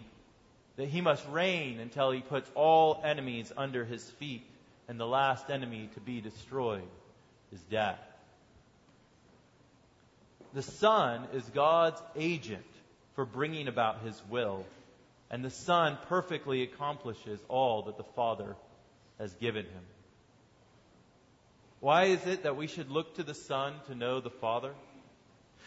that 0.77 0.89
he 0.91 1.01
must 1.01 1.27
reign 1.27 1.81
until 1.81 2.11
he 2.11 2.21
puts 2.21 2.51
all 2.55 3.01
enemies 3.03 3.51
under 3.57 3.87
his 3.87 4.05
feet, 4.05 4.45
and 4.89 5.01
the 5.01 5.07
last 5.07 5.49
enemy 5.49 5.89
to 5.95 6.01
be 6.01 6.21
destroyed 6.21 6.87
is 7.51 7.61
death. 7.71 7.99
The 10.53 10.61
Son 10.61 11.27
is 11.33 11.43
God's 11.45 12.03
agent 12.17 12.67
for 13.15 13.25
bringing 13.25 13.69
about 13.69 14.03
his 14.03 14.21
will, 14.29 14.67
and 15.31 15.43
the 15.43 15.49
Son 15.49 15.97
perfectly 16.11 16.63
accomplishes 16.63 17.41
all 17.49 17.85
that 17.85 17.97
the 17.97 18.05
Father 18.05 18.55
has 19.19 19.33
given 19.33 19.65
him. 19.65 19.85
Why 21.81 22.05
is 22.05 22.27
it 22.27 22.43
that 22.43 22.57
we 22.57 22.67
should 22.67 22.91
look 22.91 23.17
to 23.17 23.23
the 23.23 23.35
Son 23.35 23.75
to 23.87 23.95
know 23.95 24.21
the 24.21 24.31
Father? 24.31 24.73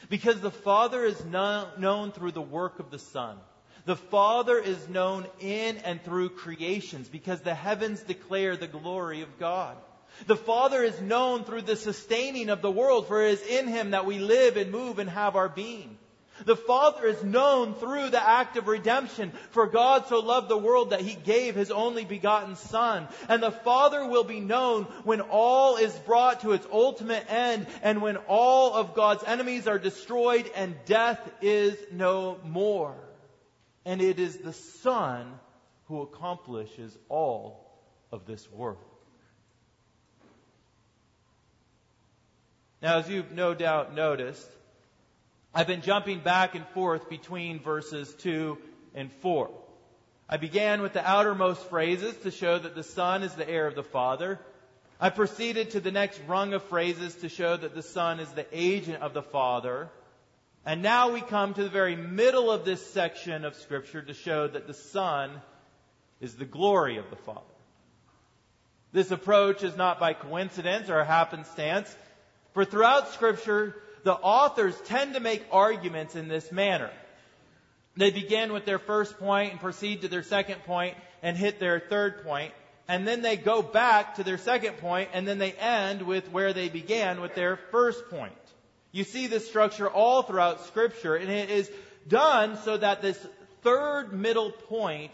Because 0.10 0.40
the 0.40 0.52
Father 0.52 1.04
is 1.04 1.24
known 1.26 2.12
through 2.12 2.32
the 2.32 2.42
work 2.42 2.80
of 2.80 2.92
the 2.92 3.00
Son. 3.00 3.38
The 3.86 3.96
Father 3.96 4.58
is 4.60 4.88
known 4.88 5.28
in 5.40 5.78
and 5.80 6.02
through 6.04 6.30
creations 6.30 7.10
because 7.10 7.42
the 7.42 7.56
heavens 7.56 8.02
declare 8.02 8.56
the 8.56 8.68
glory 8.68 9.22
of 9.22 9.40
God. 9.40 9.76
The 10.28 10.36
Father 10.36 10.84
is 10.84 11.02
known 11.02 11.44
through 11.44 11.64
the 11.64 11.76
sustaining 11.76 12.50
of 12.50 12.62
the 12.62 12.72
world, 12.72 13.08
for 13.08 13.24
it 13.24 13.32
is 13.32 13.42
in 13.42 13.68
Him 13.68 13.92
that 13.92 14.06
we 14.06 14.20
live 14.20 14.58
and 14.58 14.72
move 14.72 15.00
and 15.00 15.10
have 15.10 15.36
our 15.36 15.50
being. 15.50 15.98
The 16.46 16.56
Father 16.56 17.06
is 17.06 17.24
known 17.24 17.76
through 17.76 18.10
the 18.10 18.28
act 18.28 18.58
of 18.58 18.68
redemption, 18.68 19.32
for 19.52 19.68
God 19.68 20.08
so 20.08 20.20
loved 20.20 20.50
the 20.50 20.58
world 20.58 20.90
that 20.90 21.02
He 21.02 21.16
gave 21.16 21.56
His 21.56 21.72
only 21.72 22.06
begotten 22.06 22.56
Son. 22.56 23.08
And 23.30 23.42
the 23.42 23.52
Father 23.52 24.08
will 24.08 24.24
be 24.24 24.40
known 24.40 24.84
when 25.04 25.22
all 25.22 25.78
is 25.78 25.94
brought 26.00 26.42
to 26.42 26.54
its 26.54 26.68
ultimate 26.72 27.26
end 27.30 27.68
and 27.82 28.02
when 28.02 28.18
all 28.18 28.74
of 28.74 28.96
God's 28.96 29.24
enemies 29.24 29.68
are 29.68 29.80
destroyed 29.80 30.50
and 30.56 30.76
death 30.86 31.20
is 31.42 31.78
no 31.92 32.40
more. 32.44 32.96
And 33.86 34.02
it 34.02 34.20
is 34.20 34.38
the 34.38 34.54
Son 34.54 35.40
who 35.86 36.02
accomplishes 36.02 36.98
all 37.10 37.70
of 38.12 38.26
this 38.26 38.50
work. 38.52 38.80
Now, 42.82 42.98
as 42.98 43.10
you've 43.10 43.32
no 43.32 43.54
doubt 43.54 43.96
noticed, 43.96 44.50
I've 45.56 45.68
been 45.68 45.84
jumping 45.84 46.20
back 46.20 46.56
and 46.56 46.68
forth 46.70 47.10
between 47.10 47.60
verses 47.60 48.12
2 48.16 48.58
and 48.96 49.12
4. 49.22 49.52
I 50.28 50.38
began 50.38 50.82
with 50.82 50.94
the 50.94 51.08
outermost 51.08 51.70
phrases 51.70 52.16
to 52.24 52.32
show 52.32 52.58
that 52.58 52.74
the 52.74 52.84
Son 52.84 53.22
is 53.22 53.36
the 53.36 53.48
heir 53.48 53.68
of 53.68 53.76
the 53.76 53.84
Father. 53.84 54.40
I 55.00 55.12
proceeded 55.12 55.72
to 55.72 55.80
the 55.80 55.92
next 55.92 56.20
rung 56.28 56.54
of 56.54 56.64
phrases 56.64 57.14
to 57.18 57.30
show 57.30 57.56
that 57.56 57.76
the 57.76 57.84
Son 57.84 58.20
is 58.20 58.32
the 58.32 58.48
agent 58.52 59.04
of 59.04 59.14
the 59.14 59.22
Father. 59.22 59.90
And 60.66 60.82
now 60.82 61.12
we 61.12 61.22
come 61.22 61.54
to 61.54 61.64
the 61.64 61.70
very 61.70 61.96
middle 61.96 62.50
of 62.50 62.66
this 62.66 62.84
section 62.92 63.46
of 63.46 63.54
Scripture 63.56 64.02
to 64.02 64.14
show 64.16 64.48
that 64.48 64.66
the 64.66 64.74
Son 64.74 65.40
is 66.20 66.34
the 66.36 66.46
glory 66.46 66.98
of 66.98 67.12
the 67.12 67.16
Father. 67.16 67.42
This 68.92 69.12
approach 69.12 69.64
is 69.64 69.78
not 69.78 70.00
by 70.00 70.14
coincidence 70.14 70.90
or 70.90 71.04
happenstance, 71.04 71.96
for 72.54 72.66
throughout 72.66 73.10
Scripture, 73.10 73.76
the 74.04 74.14
authors 74.14 74.80
tend 74.86 75.14
to 75.14 75.20
make 75.20 75.46
arguments 75.52 76.16
in 76.16 76.28
this 76.28 76.52
manner. 76.52 76.92
They 77.96 78.12
begin 78.12 78.54
with 78.54 78.66
their 78.66 78.80
first 78.80 79.20
point 79.20 79.52
and 79.52 79.62
proceed 79.62 80.02
to 80.02 80.08
their 80.08 80.24
second 80.24 80.64
point 80.64 80.96
and 81.22 81.38
hit 81.38 81.60
their 81.60 81.80
third 81.80 82.24
point, 82.24 82.54
and 82.88 83.08
then 83.08 83.22
they 83.22 83.38
go 83.38 83.62
back 83.62 84.16
to 84.16 84.24
their 84.24 84.38
second 84.38 84.78
point, 84.78 85.10
and 85.14 85.28
then 85.28 85.38
they 85.38 85.54
end 85.54 86.02
with 86.02 86.30
where 86.32 86.54
they 86.54 86.70
began 86.70 87.22
with 87.22 87.36
their 87.36 87.58
first 87.72 88.10
point. 88.10 88.34
You 88.92 89.04
see 89.04 89.28
this 89.28 89.48
structure 89.48 89.90
all 89.90 90.24
throughout 90.24 90.66
Scripture, 90.66 91.16
and 91.16 91.30
it 91.30 91.50
is 91.50 91.72
done 92.08 92.58
so 92.58 92.78
that 92.78 93.02
this 93.02 93.18
third 93.62 94.12
middle 94.12 94.52
point 94.52 95.12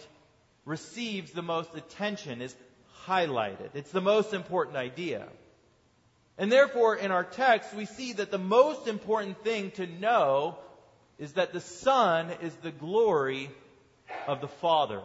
receives 0.66 1.32
the 1.32 1.42
most 1.42 1.76
attention, 1.76 2.42
is 2.42 2.56
highlighted. 3.06 3.70
It's 3.76 3.92
the 3.92 4.02
most 4.02 4.34
important 4.34 4.78
idea. 4.78 5.28
And 6.40 6.50
therefore, 6.50 6.96
in 6.96 7.12
our 7.12 7.26
text, 7.26 7.74
we 7.74 7.86
see 7.86 8.14
that 8.14 8.32
the 8.32 8.38
most 8.38 8.88
important 8.88 9.44
thing 9.44 9.72
to 9.72 9.86
know 9.86 10.58
is 11.18 11.34
that 11.34 11.52
the 11.52 11.60
Son 11.60 12.32
is 12.42 12.56
the 12.56 12.72
glory 12.72 13.52
of 14.26 14.40
the 14.40 14.48
Father. 14.48 15.02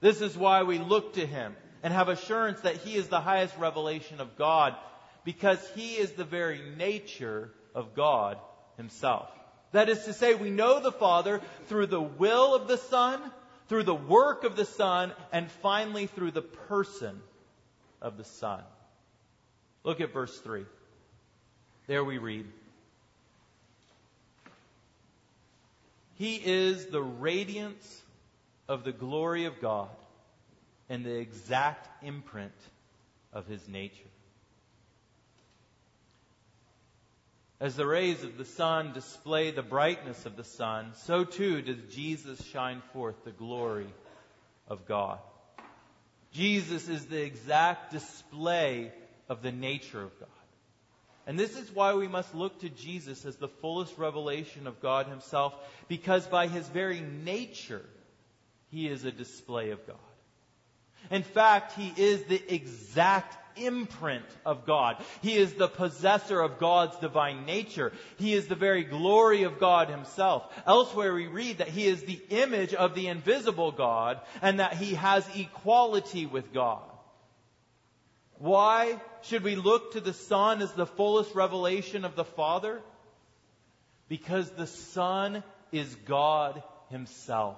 This 0.00 0.20
is 0.20 0.38
why 0.38 0.62
we 0.62 0.78
look 0.78 1.14
to 1.14 1.26
Him 1.26 1.56
and 1.82 1.92
have 1.92 2.08
assurance 2.08 2.60
that 2.60 2.76
He 2.76 2.94
is 2.94 3.08
the 3.08 3.20
highest 3.20 3.58
revelation 3.58 4.20
of 4.20 4.38
God, 4.38 4.76
because 5.24 5.58
He 5.74 5.94
is 5.94 6.12
the 6.12 6.24
very 6.24 6.60
nature 6.76 7.50
of 7.74 7.96
God 7.96 8.38
Himself. 8.76 9.28
That 9.72 9.88
is 9.88 10.04
to 10.04 10.12
say, 10.12 10.36
we 10.36 10.50
know 10.50 10.80
the 10.80 10.92
Father 10.92 11.40
through 11.66 11.86
the 11.86 12.00
will 12.00 12.54
of 12.54 12.68
the 12.68 12.78
Son, 12.78 13.20
through 13.66 13.82
the 13.82 13.96
work 13.96 14.44
of 14.44 14.54
the 14.54 14.64
Son, 14.64 15.12
and 15.32 15.50
finally 15.50 16.06
through 16.06 16.30
the 16.30 16.40
person 16.42 17.20
of 18.00 18.16
the 18.16 18.24
Son. 18.24 18.62
Look 19.84 20.00
at 20.00 20.12
verse 20.12 20.38
3. 20.40 20.64
There 21.86 22.04
we 22.04 22.18
read 22.18 22.46
He 26.16 26.34
is 26.34 26.86
the 26.86 27.02
radiance 27.02 28.02
of 28.68 28.82
the 28.82 28.92
glory 28.92 29.44
of 29.44 29.60
God 29.60 29.88
and 30.88 31.04
the 31.04 31.16
exact 31.16 31.88
imprint 32.02 32.52
of 33.32 33.46
his 33.46 33.66
nature. 33.68 33.94
As 37.60 37.76
the 37.76 37.86
rays 37.86 38.22
of 38.22 38.36
the 38.36 38.44
sun 38.44 38.92
display 38.92 39.50
the 39.50 39.62
brightness 39.62 40.26
of 40.26 40.36
the 40.36 40.44
sun, 40.44 40.92
so 40.94 41.24
too 41.24 41.62
does 41.62 41.94
Jesus 41.94 42.44
shine 42.46 42.82
forth 42.92 43.16
the 43.24 43.32
glory 43.32 43.92
of 44.68 44.86
God. 44.86 45.18
Jesus 46.32 46.88
is 46.88 47.06
the 47.06 47.22
exact 47.22 47.92
display 47.92 48.92
of 49.28 49.42
the 49.42 49.52
nature 49.52 50.02
of 50.02 50.18
God. 50.18 50.28
And 51.26 51.38
this 51.38 51.58
is 51.58 51.70
why 51.74 51.94
we 51.94 52.08
must 52.08 52.34
look 52.34 52.60
to 52.60 52.70
Jesus 52.70 53.26
as 53.26 53.36
the 53.36 53.48
fullest 53.48 53.98
revelation 53.98 54.66
of 54.66 54.80
God 54.80 55.06
Himself, 55.06 55.54
because 55.86 56.26
by 56.26 56.46
His 56.46 56.66
very 56.68 57.00
nature, 57.00 57.84
He 58.70 58.88
is 58.88 59.04
a 59.04 59.12
display 59.12 59.70
of 59.70 59.86
God. 59.86 59.96
In 61.10 61.22
fact, 61.22 61.72
He 61.72 61.92
is 61.96 62.24
the 62.24 62.42
exact 62.54 63.36
imprint 63.58 64.24
of 64.46 64.66
God. 64.66 64.96
He 65.20 65.36
is 65.36 65.54
the 65.54 65.68
possessor 65.68 66.40
of 66.40 66.58
God's 66.58 66.96
divine 66.98 67.44
nature. 67.44 67.92
He 68.16 68.34
is 68.34 68.46
the 68.46 68.54
very 68.54 68.84
glory 68.84 69.42
of 69.42 69.58
God 69.58 69.88
himself. 69.88 70.44
Elsewhere 70.66 71.14
we 71.14 71.26
read 71.26 71.58
that 71.58 71.68
he 71.68 71.86
is 71.86 72.02
the 72.02 72.20
image 72.30 72.74
of 72.74 72.94
the 72.94 73.08
invisible 73.08 73.72
God 73.72 74.20
and 74.42 74.60
that 74.60 74.74
he 74.74 74.94
has 74.94 75.28
equality 75.36 76.26
with 76.26 76.52
God. 76.52 76.82
Why 78.38 79.00
should 79.22 79.42
we 79.42 79.56
look 79.56 79.92
to 79.92 80.00
the 80.00 80.12
Son 80.12 80.62
as 80.62 80.72
the 80.72 80.86
fullest 80.86 81.34
revelation 81.34 82.04
of 82.04 82.14
the 82.14 82.24
Father? 82.24 82.80
Because 84.08 84.48
the 84.50 84.66
Son 84.66 85.42
is 85.72 85.92
God 86.06 86.62
himself. 86.90 87.56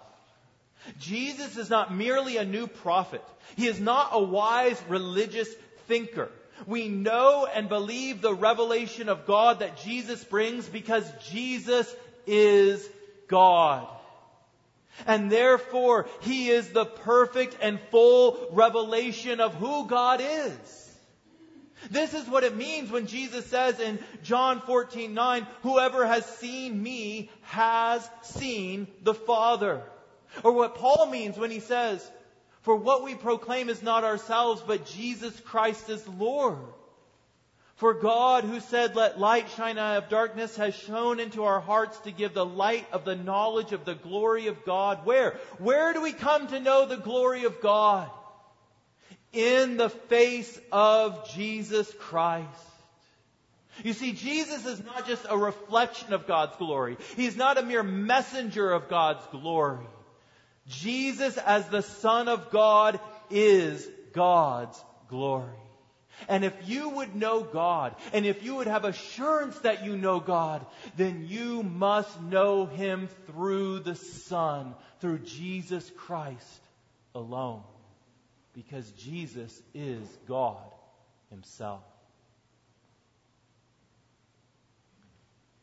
Jesus 0.99 1.59
is 1.59 1.69
not 1.69 1.95
merely 1.95 2.39
a 2.39 2.45
new 2.45 2.67
prophet. 2.67 3.23
He 3.57 3.67
is 3.67 3.79
not 3.79 4.11
a 4.13 4.23
wise 4.23 4.83
religious 4.89 5.49
thinker. 5.87 6.31
We 6.67 6.89
know 6.89 7.47
and 7.47 7.69
believe 7.69 8.21
the 8.21 8.35
revelation 8.35 9.09
of 9.09 9.27
God 9.27 9.61
that 9.61 9.83
Jesus 9.83 10.25
brings 10.25 10.69
because 10.69 11.11
Jesus 11.31 11.95
is 12.27 12.89
God. 13.29 13.87
And 15.07 15.31
therefore, 15.31 16.09
He 16.21 16.51
is 16.51 16.71
the 16.71 16.85
perfect 16.85 17.57
and 17.61 17.81
full 17.91 18.49
revelation 18.53 19.41
of 19.41 19.55
who 19.55 19.87
God 19.87 20.21
is. 20.23 20.87
This 21.91 22.13
is 22.13 22.29
what 22.29 22.45
it 22.45 22.57
means 22.57 22.91
when 22.91 23.07
Jesus 23.07 23.47
says 23.47 23.81
in 23.81 23.99
John 24.23 24.61
14, 24.61 25.15
9, 25.15 25.47
whoever 25.63 26.07
has 26.07 26.27
seen 26.27 26.83
me 26.83 27.31
has 27.43 28.09
seen 28.23 28.87
the 29.03 29.15
Father. 29.15 29.83
Or 30.45 30.53
what 30.53 30.75
Paul 30.75 31.07
means 31.07 31.39
when 31.39 31.51
he 31.51 31.61
says, 31.61 32.09
for 32.63 32.77
what 32.77 33.03
we 33.03 33.15
proclaim 33.15 33.71
is 33.71 33.83
not 33.83 34.05
ourselves, 34.05 34.63
but 34.67 34.87
Jesus 34.87 35.39
Christ 35.41 35.89
is 35.89 36.07
Lord. 36.07 36.59
For 37.81 37.95
God, 37.95 38.45
who 38.45 38.61
said, 38.61 38.95
Let 38.95 39.19
light 39.19 39.49
shine 39.57 39.79
out 39.79 40.03
of 40.03 40.11
darkness, 40.11 40.55
has 40.57 40.75
shone 40.75 41.19
into 41.19 41.45
our 41.45 41.61
hearts 41.61 41.99
to 42.01 42.11
give 42.11 42.35
the 42.35 42.45
light 42.45 42.87
of 42.93 43.07
the 43.07 43.17
knowledge 43.17 43.73
of 43.73 43.87
the 43.87 43.95
glory 43.95 44.49
of 44.49 44.67
God. 44.67 45.07
Where? 45.07 45.41
Where 45.57 45.95
do 45.95 46.03
we 46.03 46.13
come 46.13 46.47
to 46.49 46.61
know 46.61 46.85
the 46.85 46.99
glory 46.99 47.45
of 47.45 47.63
God? 47.63 48.11
In 49.33 49.79
the 49.79 49.89
face 49.89 50.61
of 50.71 51.33
Jesus 51.33 51.91
Christ. 52.01 52.47
You 53.83 53.95
see, 53.95 54.13
Jesus 54.13 54.67
is 54.67 54.85
not 54.85 55.07
just 55.07 55.25
a 55.27 55.39
reflection 55.39 56.13
of 56.13 56.27
God's 56.27 56.57
glory. 56.57 56.99
He's 57.17 57.39
not 57.39 57.57
a 57.57 57.63
mere 57.63 57.83
messenger 57.83 58.71
of 58.73 58.91
God's 58.91 59.27
glory. 59.29 59.87
Jesus 60.69 61.39
as 61.39 61.67
the 61.69 61.81
Son 61.81 62.29
of 62.29 62.51
God 62.51 63.01
is 63.31 63.89
God's 64.13 64.79
glory. 65.09 65.60
And 66.29 66.45
if 66.45 66.55
you 66.69 66.89
would 66.89 67.15
know 67.15 67.43
God, 67.43 67.95
and 68.13 68.27
if 68.27 68.43
you 68.43 68.57
would 68.57 68.67
have 68.67 68.85
assurance 68.85 69.59
that 69.61 69.85
you 69.85 69.97
know 69.97 70.21
God, 70.21 70.65
then 70.97 71.27
you 71.29 71.63
must 71.63 72.21
know 72.23 72.67
Him 72.67 73.09
through 73.27 73.81
the 73.81 73.95
Son, 73.95 74.75
through 75.01 75.21
Jesus 75.21 75.91
Christ 75.97 76.61
alone. 77.15 77.63
Because 78.53 78.91
Jesus 78.93 79.63
is 79.75 80.03
God 80.27 80.59
Himself. 81.31 81.83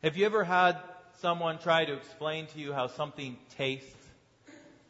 Have 0.04 0.15
you 0.15 0.26
ever 0.26 0.43
had 0.43 0.78
someone 1.22 1.58
try 1.58 1.84
to 1.84 1.93
explain 1.93 2.46
to 2.48 2.60
you 2.60 2.72
how 2.72 2.88
something 2.88 3.36
tastes? 3.58 3.96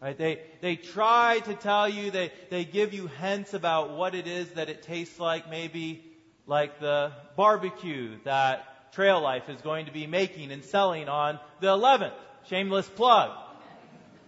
Right? 0.02 0.18
They, 0.18 0.40
they 0.62 0.76
try 0.76 1.40
to 1.46 1.56
tell 1.56 1.90
you, 1.90 2.12
they, 2.12 2.32
they 2.50 2.66
give 2.66 2.94
you 2.94 3.08
hints 3.08 3.54
about 3.54 3.92
what 3.92 4.14
it 4.14 4.28
is 4.28 4.50
that 4.52 4.70
it 4.70 4.84
tastes 4.84 5.20
like, 5.20 5.50
maybe 5.50 6.04
like 6.46 6.80
the 6.80 7.12
barbecue 7.36 8.18
that 8.24 8.92
Trail 8.94 9.22
Life 9.22 9.50
is 9.50 9.60
going 9.62 9.88
to 9.88 9.92
be 9.92 10.06
making 10.06 10.52
and 10.52 10.64
selling 10.64 11.10
on 11.10 11.40
the 11.62 11.68
11th. 11.68 12.14
Shameless 12.46 12.88
plug. 12.90 13.32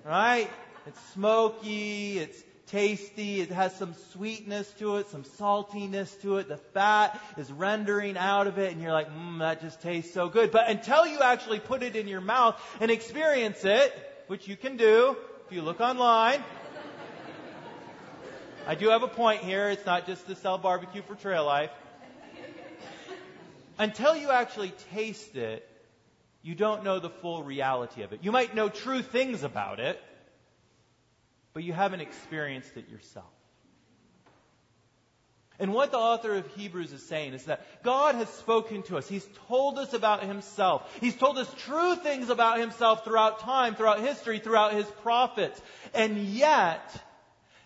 Right? 0.03 0.49
It's 0.87 0.99
smoky, 1.11 2.17
it's 2.17 2.43
tasty, 2.67 3.41
it 3.41 3.51
has 3.51 3.75
some 3.75 3.93
sweetness 4.11 4.71
to 4.73 4.97
it, 4.97 5.07
some 5.09 5.23
saltiness 5.23 6.19
to 6.21 6.37
it, 6.37 6.47
the 6.47 6.57
fat 6.57 7.19
is 7.37 7.51
rendering 7.51 8.17
out 8.17 8.47
of 8.47 8.57
it, 8.57 8.71
and 8.71 8.81
you're 8.81 8.93
like, 8.93 9.09
mmm, 9.09 9.39
that 9.39 9.61
just 9.61 9.81
tastes 9.81 10.13
so 10.13 10.29
good. 10.29 10.51
But 10.51 10.69
until 10.69 11.05
you 11.05 11.21
actually 11.21 11.59
put 11.59 11.83
it 11.83 11.95
in 11.95 12.07
your 12.07 12.21
mouth 12.21 12.59
and 12.79 12.91
experience 12.91 13.65
it, 13.65 13.93
which 14.27 14.47
you 14.47 14.55
can 14.55 14.77
do, 14.77 15.17
if 15.49 15.55
you 15.55 15.63
look 15.63 15.81
online, 15.81 16.43
I 18.67 18.75
do 18.75 18.89
have 18.89 19.01
a 19.01 19.07
point 19.07 19.41
here. 19.41 19.71
It's 19.71 19.83
not 19.83 20.05
just 20.05 20.27
to 20.27 20.35
sell 20.35 20.59
barbecue 20.59 21.01
for 21.01 21.15
trail 21.15 21.43
life. 21.43 21.71
Until 23.79 24.15
you 24.15 24.29
actually 24.29 24.71
taste 24.91 25.35
it, 25.35 25.67
you 26.43 26.53
don't 26.53 26.83
know 26.83 26.99
the 26.99 27.09
full 27.09 27.41
reality 27.41 28.03
of 28.03 28.13
it. 28.13 28.19
You 28.21 28.31
might 28.31 28.53
know 28.53 28.69
true 28.69 29.01
things 29.01 29.41
about 29.41 29.79
it, 29.79 29.99
but 31.53 31.63
you 31.63 31.73
haven't 31.73 32.01
experienced 32.01 32.77
it 32.77 32.87
yourself. 32.87 33.25
And 35.59 35.73
what 35.73 35.91
the 35.91 35.97
author 35.97 36.35
of 36.35 36.47
Hebrews 36.55 36.93
is 36.93 37.05
saying 37.05 37.33
is 37.33 37.43
that 37.45 37.65
God 37.83 38.15
has 38.15 38.29
spoken 38.29 38.81
to 38.83 38.97
us. 38.97 39.09
He's 39.09 39.27
told 39.47 39.77
us 39.77 39.93
about 39.93 40.23
Himself. 40.23 40.89
He's 41.01 41.15
told 41.15 41.37
us 41.37 41.53
true 41.65 41.95
things 41.95 42.29
about 42.29 42.59
Himself 42.59 43.03
throughout 43.03 43.41
time, 43.41 43.75
throughout 43.75 43.99
history, 43.99 44.39
throughout 44.39 44.73
His 44.73 44.85
prophets. 45.03 45.61
And 45.93 46.17
yet, 46.17 47.03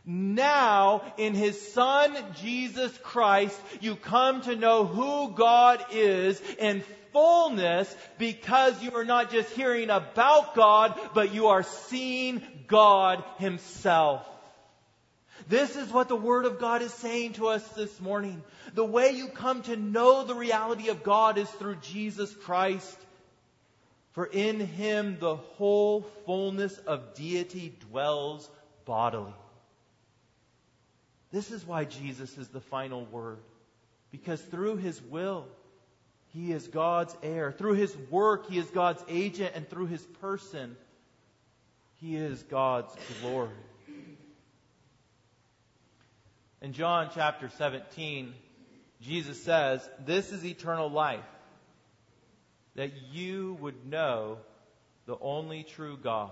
now, 0.06 1.03
in 1.17 1.36
His 1.36 1.73
Son, 1.73 2.17
Jesus 2.41 2.97
Christ, 3.03 3.60
you 3.79 3.95
come 3.95 4.41
to 4.41 4.56
know 4.56 4.86
who 4.86 5.32
God 5.32 5.86
is 5.91 6.41
in 6.58 6.84
fullness 7.12 7.95
because 8.17 8.82
you 8.82 8.95
are 8.95 9.06
not 9.06 9.32
just 9.32 9.49
hearing 9.51 9.91
about 9.91 10.56
God, 10.56 10.99
but 11.13 11.34
you 11.34 11.47
are 11.47 11.63
seeing 11.63 12.41
God 12.67 13.23
Himself. 13.38 14.27
This 15.47 15.75
is 15.75 15.91
what 15.91 16.08
the 16.08 16.15
Word 16.15 16.45
of 16.45 16.60
God 16.60 16.82
is 16.82 16.93
saying 16.93 17.34
to 17.34 17.47
us 17.47 17.67
this 17.69 17.99
morning. 17.99 18.41
The 18.73 18.86
way 18.86 19.12
you 19.12 19.27
come 19.27 19.62
to 19.63 19.75
know 19.75 20.23
the 20.23 20.36
reality 20.36 20.89
of 20.89 21.03
God 21.03 21.38
is 21.38 21.49
through 21.49 21.77
Jesus 21.77 22.34
Christ. 22.34 22.97
For 24.13 24.25
in 24.25 24.60
Him 24.60 25.17
the 25.19 25.36
whole 25.36 26.01
fullness 26.25 26.77
of 26.77 27.15
deity 27.15 27.75
dwells 27.89 28.49
bodily. 28.86 29.34
This 31.32 31.51
is 31.51 31.65
why 31.65 31.86
Jesus 31.86 32.38
is 32.38 32.47
the 32.49 32.62
final 32.62 33.06
word. 33.06 33.39
Because 34.12 34.39
through 34.39 34.77
His 34.77 35.01
will, 35.01 35.47
He 36.34 36.51
is 36.51 36.67
God's 36.67 37.15
heir. 37.23 37.51
Through 37.51 37.73
His 37.73 37.95
work, 38.12 38.49
He 38.49 38.60
is 38.60 38.67
God's 38.67 39.03
agent. 39.10 39.53
And 39.56 39.67
through 39.67 39.88
His 39.88 40.03
person, 40.21 40.77
He 41.99 42.15
is 42.15 42.43
God's 42.43 42.95
glory. 43.21 43.49
In 46.63 46.71
John 46.71 47.10
chapter 47.13 47.49
17, 47.58 48.34
Jesus 49.02 49.43
says, 49.43 49.88
This 50.06 50.32
is 50.32 50.45
eternal 50.45 50.89
life, 50.89 51.19
that 52.76 52.93
you 53.12 53.58
would 53.60 53.86
know 53.86 54.38
the 55.06 55.17
only 55.19 55.63
true 55.63 55.97
God 56.02 56.32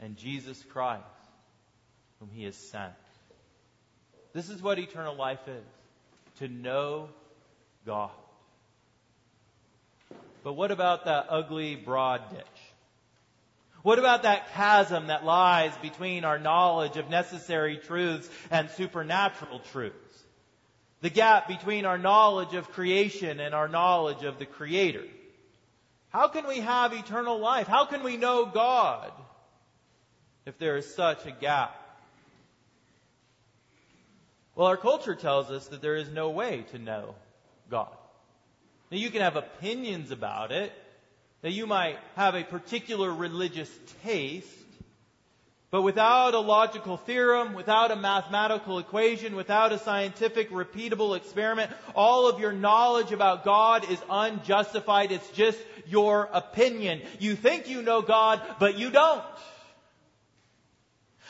and 0.00 0.16
Jesus 0.16 0.60
Christ, 0.70 1.02
whom 2.18 2.30
He 2.32 2.44
has 2.44 2.56
sent. 2.56 2.94
This 4.32 4.48
is 4.48 4.62
what 4.62 4.78
eternal 4.78 5.14
life 5.14 5.46
is 5.46 6.38
to 6.38 6.48
know 6.48 7.10
God. 7.84 8.10
But 10.44 10.54
what 10.54 10.70
about 10.70 11.04
that 11.04 11.26
ugly, 11.28 11.76
broad 11.76 12.30
ditch? 12.30 12.55
What 13.86 14.00
about 14.00 14.24
that 14.24 14.52
chasm 14.52 15.06
that 15.06 15.24
lies 15.24 15.72
between 15.76 16.24
our 16.24 16.40
knowledge 16.40 16.96
of 16.96 17.08
necessary 17.08 17.76
truths 17.76 18.28
and 18.50 18.68
supernatural 18.70 19.60
truths? 19.70 20.24
The 21.02 21.08
gap 21.08 21.46
between 21.46 21.84
our 21.84 21.96
knowledge 21.96 22.52
of 22.54 22.72
creation 22.72 23.38
and 23.38 23.54
our 23.54 23.68
knowledge 23.68 24.24
of 24.24 24.40
the 24.40 24.44
Creator. 24.44 25.04
How 26.08 26.26
can 26.26 26.48
we 26.48 26.58
have 26.58 26.94
eternal 26.94 27.38
life? 27.38 27.68
How 27.68 27.84
can 27.84 28.02
we 28.02 28.16
know 28.16 28.44
God 28.46 29.12
if 30.46 30.58
there 30.58 30.76
is 30.76 30.92
such 30.92 31.24
a 31.24 31.30
gap? 31.30 31.80
Well, 34.56 34.66
our 34.66 34.76
culture 34.76 35.14
tells 35.14 35.48
us 35.48 35.68
that 35.68 35.80
there 35.80 35.94
is 35.94 36.08
no 36.08 36.30
way 36.30 36.64
to 36.72 36.80
know 36.80 37.14
God. 37.70 37.96
Now 38.90 38.98
you 38.98 39.10
can 39.10 39.20
have 39.20 39.36
opinions 39.36 40.10
about 40.10 40.50
it, 40.50 40.72
that 41.46 41.52
you 41.52 41.64
might 41.64 41.96
have 42.16 42.34
a 42.34 42.42
particular 42.42 43.08
religious 43.08 43.70
taste, 44.02 44.48
but 45.70 45.82
without 45.82 46.34
a 46.34 46.40
logical 46.40 46.96
theorem, 46.96 47.54
without 47.54 47.92
a 47.92 47.94
mathematical 47.96 48.80
equation, 48.80 49.36
without 49.36 49.70
a 49.70 49.78
scientific 49.78 50.50
repeatable 50.50 51.16
experiment, 51.16 51.70
all 51.94 52.28
of 52.28 52.40
your 52.40 52.50
knowledge 52.50 53.12
about 53.12 53.44
God 53.44 53.88
is 53.88 54.00
unjustified. 54.10 55.12
It's 55.12 55.30
just 55.30 55.56
your 55.86 56.28
opinion. 56.32 57.00
You 57.20 57.36
think 57.36 57.68
you 57.68 57.80
know 57.80 58.02
God, 58.02 58.42
but 58.58 58.76
you 58.76 58.90
don't. 58.90 59.22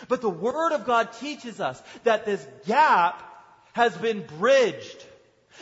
But 0.09 0.23
the 0.23 0.31
Word 0.31 0.73
of 0.73 0.87
God 0.87 1.13
teaches 1.13 1.61
us 1.61 1.83
that 2.05 2.25
this 2.25 2.43
gap 2.67 3.23
has 3.75 3.95
been 3.95 4.25
bridged. 4.39 5.05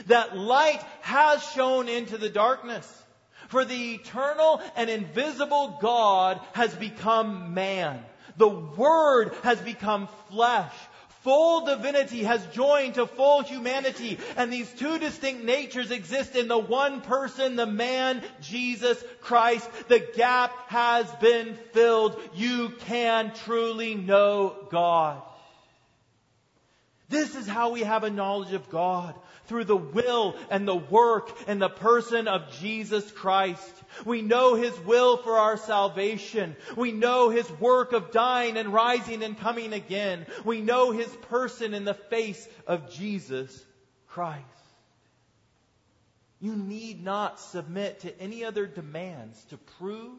That 0.07 0.37
light 0.37 0.81
has 1.01 1.43
shone 1.43 1.89
into 1.89 2.19
the 2.19 2.31
darkness. 2.31 3.04
For 3.49 3.65
the 3.65 3.95
eternal 3.95 4.61
and 4.77 4.91
invisible 4.91 5.79
God 5.81 6.41
has 6.53 6.75
become 6.75 7.55
man. 7.55 8.03
The 8.37 8.49
Word 8.49 9.33
has 9.43 9.61
become 9.61 10.09
flesh. 10.31 10.73
Full 11.23 11.65
divinity 11.65 12.25
has 12.25 12.45
joined 12.49 12.95
to 12.95 13.07
full 13.07 13.41
humanity, 13.43 14.19
and 14.37 14.53
these 14.53 14.71
two 14.73 14.99
distinct 14.99 15.43
natures 15.43 15.91
exist 15.91 16.37
in 16.37 16.49
the 16.49 16.59
one 16.59 17.01
person, 17.01 17.57
the 17.57 17.65
man, 17.65 18.23
Jesus 18.43 19.03
Christ. 19.23 19.67
The 19.89 20.07
gap 20.15 20.53
has 20.69 21.11
been 21.23 21.57
filled. 21.73 22.21
You 22.35 22.75
can 22.81 23.33
truly 23.33 23.95
know 23.95 24.55
God. 24.71 25.23
This 27.09 27.35
is 27.35 27.47
how 27.47 27.71
we 27.71 27.81
have 27.81 28.05
a 28.05 28.11
knowledge 28.11 28.53
of 28.53 28.69
God 28.69 29.15
through 29.47 29.65
the 29.65 29.77
will 29.77 30.37
and 30.51 30.67
the 30.67 30.75
work 30.75 31.31
and 31.47 31.61
the 31.61 31.69
person 31.69 32.29
of 32.29 32.51
Jesus 32.61 33.11
Christ. 33.13 33.73
We 34.05 34.23
know 34.23 34.55
His 34.55 34.79
will 34.81 35.17
for 35.17 35.37
our 35.37 35.57
salvation. 35.57 36.57
We 36.77 36.93
know 36.93 37.31
His 37.31 37.49
work 37.61 37.93
of 37.93 38.11
dying 38.11 38.57
and 38.57 38.73
rising 38.73 39.23
and 39.23 39.39
coming 39.39 39.73
again. 39.73 40.27
We 40.45 40.61
know 40.61 40.93
His 40.93 41.09
person 41.29 41.75
in 41.75 41.85
the 41.85 41.95
face 41.95 42.49
of 42.67 42.93
Jesus 42.93 43.65
Christ. 44.09 44.43
You 46.41 46.57
need 46.57 47.03
not 47.03 47.41
submit 47.41 48.01
to 48.01 48.21
any 48.21 48.45
other 48.45 48.67
demands 48.67 49.43
to 49.47 49.57
prove 49.79 50.19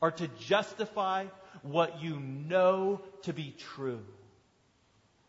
or 0.00 0.10
to 0.10 0.28
justify 0.40 1.26
what 1.62 2.02
you 2.02 2.20
know 2.20 3.00
to 3.22 3.32
be 3.32 3.54
true. 3.74 4.04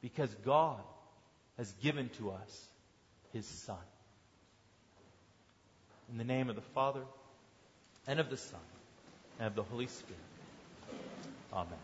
Because 0.01 0.33
God 0.43 0.81
has 1.57 1.71
given 1.81 2.09
to 2.17 2.31
us 2.31 2.67
His 3.35 3.45
Son. 3.45 3.75
In 6.09 6.17
the 6.17 6.23
name 6.23 6.49
of 6.49 6.55
the 6.55 6.61
Father, 6.61 7.01
and 8.07 8.21
of 8.21 8.29
the 8.29 8.37
Son, 8.37 8.61
and 9.39 9.47
of 9.47 9.55
the 9.55 9.63
Holy 9.63 9.87
Spirit. 9.87 10.21
Amen. 11.51 11.77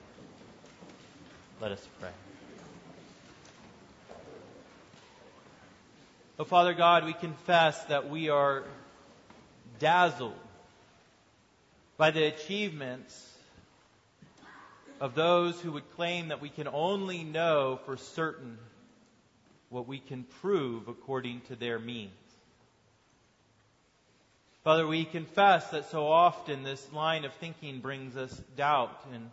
Let 1.59 1.73
us 1.73 1.85
pray. 1.99 2.11
Oh, 6.39 6.45
Father 6.45 6.73
God, 6.73 7.03
we 7.03 7.11
confess 7.11 7.83
that 7.85 8.09
we 8.09 8.29
are 8.29 8.63
dazzled 9.77 10.31
by 11.97 12.11
the 12.11 12.23
achievements 12.23 13.29
of 15.01 15.15
those 15.15 15.59
who 15.59 15.73
would 15.73 15.91
claim 15.97 16.29
that 16.29 16.41
we 16.41 16.47
can 16.47 16.69
only 16.69 17.25
know 17.25 17.77
for 17.85 17.97
certain 17.97 18.57
what 19.71 19.87
we 19.87 19.99
can 19.99 20.25
prove 20.41 20.89
according 20.89 21.39
to 21.47 21.55
their 21.55 21.79
means. 21.79 22.11
Father, 24.65 24.85
we 24.85 25.05
confess 25.05 25.69
that 25.69 25.89
so 25.89 26.05
often 26.05 26.61
this 26.61 26.85
line 26.93 27.23
of 27.23 27.33
thinking 27.35 27.79
brings 27.79 28.15
us 28.17 28.31
doubt 28.57 29.05
and 29.13 29.29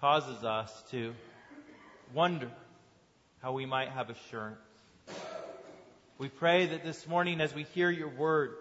causes 0.00 0.44
us 0.44 0.82
to 0.90 1.14
wonder 2.12 2.50
how 3.40 3.52
we 3.52 3.64
might 3.64 3.88
have 3.90 4.10
assurance. 4.10 4.58
We 6.18 6.28
pray 6.28 6.66
that 6.66 6.84
this 6.84 7.06
morning 7.06 7.40
as 7.40 7.54
we 7.54 7.62
hear 7.62 7.88
your 7.88 8.10
word, 8.10 8.56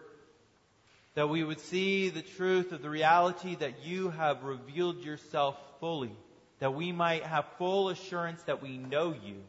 that 1.15 1.29
we 1.29 1.43
would 1.43 1.59
see 1.59 2.09
the 2.09 2.21
truth 2.21 2.71
of 2.71 2.83
the 2.83 2.89
reality 2.89 3.55
that 3.55 3.83
you 3.83 4.11
have 4.11 4.43
revealed 4.43 5.03
yourself 5.03 5.57
fully, 5.79 6.15
that 6.59 6.75
we 6.75 6.91
might 6.91 7.23
have 7.23 7.45
full 7.57 7.89
assurance 7.89 8.41
that 8.43 8.61
we 8.61 8.77
know 8.77 9.13
you 9.13 9.41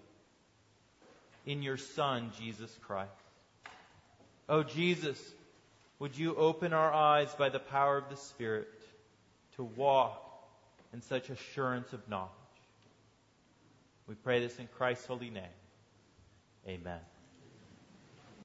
in 1.47 1.63
your 1.63 1.77
Son, 1.77 2.31
Jesus 2.39 2.77
Christ. 2.83 3.11
Oh, 4.49 4.63
Jesus, 4.63 5.19
would 5.99 6.17
you 6.17 6.35
open 6.37 6.73
our 6.73 6.93
eyes 6.93 7.33
by 7.35 7.49
the 7.49 7.59
power 7.59 7.97
of 7.97 8.09
the 8.11 8.17
Spirit 8.17 8.69
to 9.57 9.65
walk 9.65 10.21
in 10.93 11.01
such 11.03 11.31
assurance 11.31 11.93
of 11.93 12.09
knowledge? 12.09 12.31
We 14.07 14.15
pray 14.17 14.41
this 14.41 14.59
in 14.59 14.69
Christ's 14.77 15.07
holy 15.07 15.31
name. 15.31 15.45
Amen. 16.67 17.01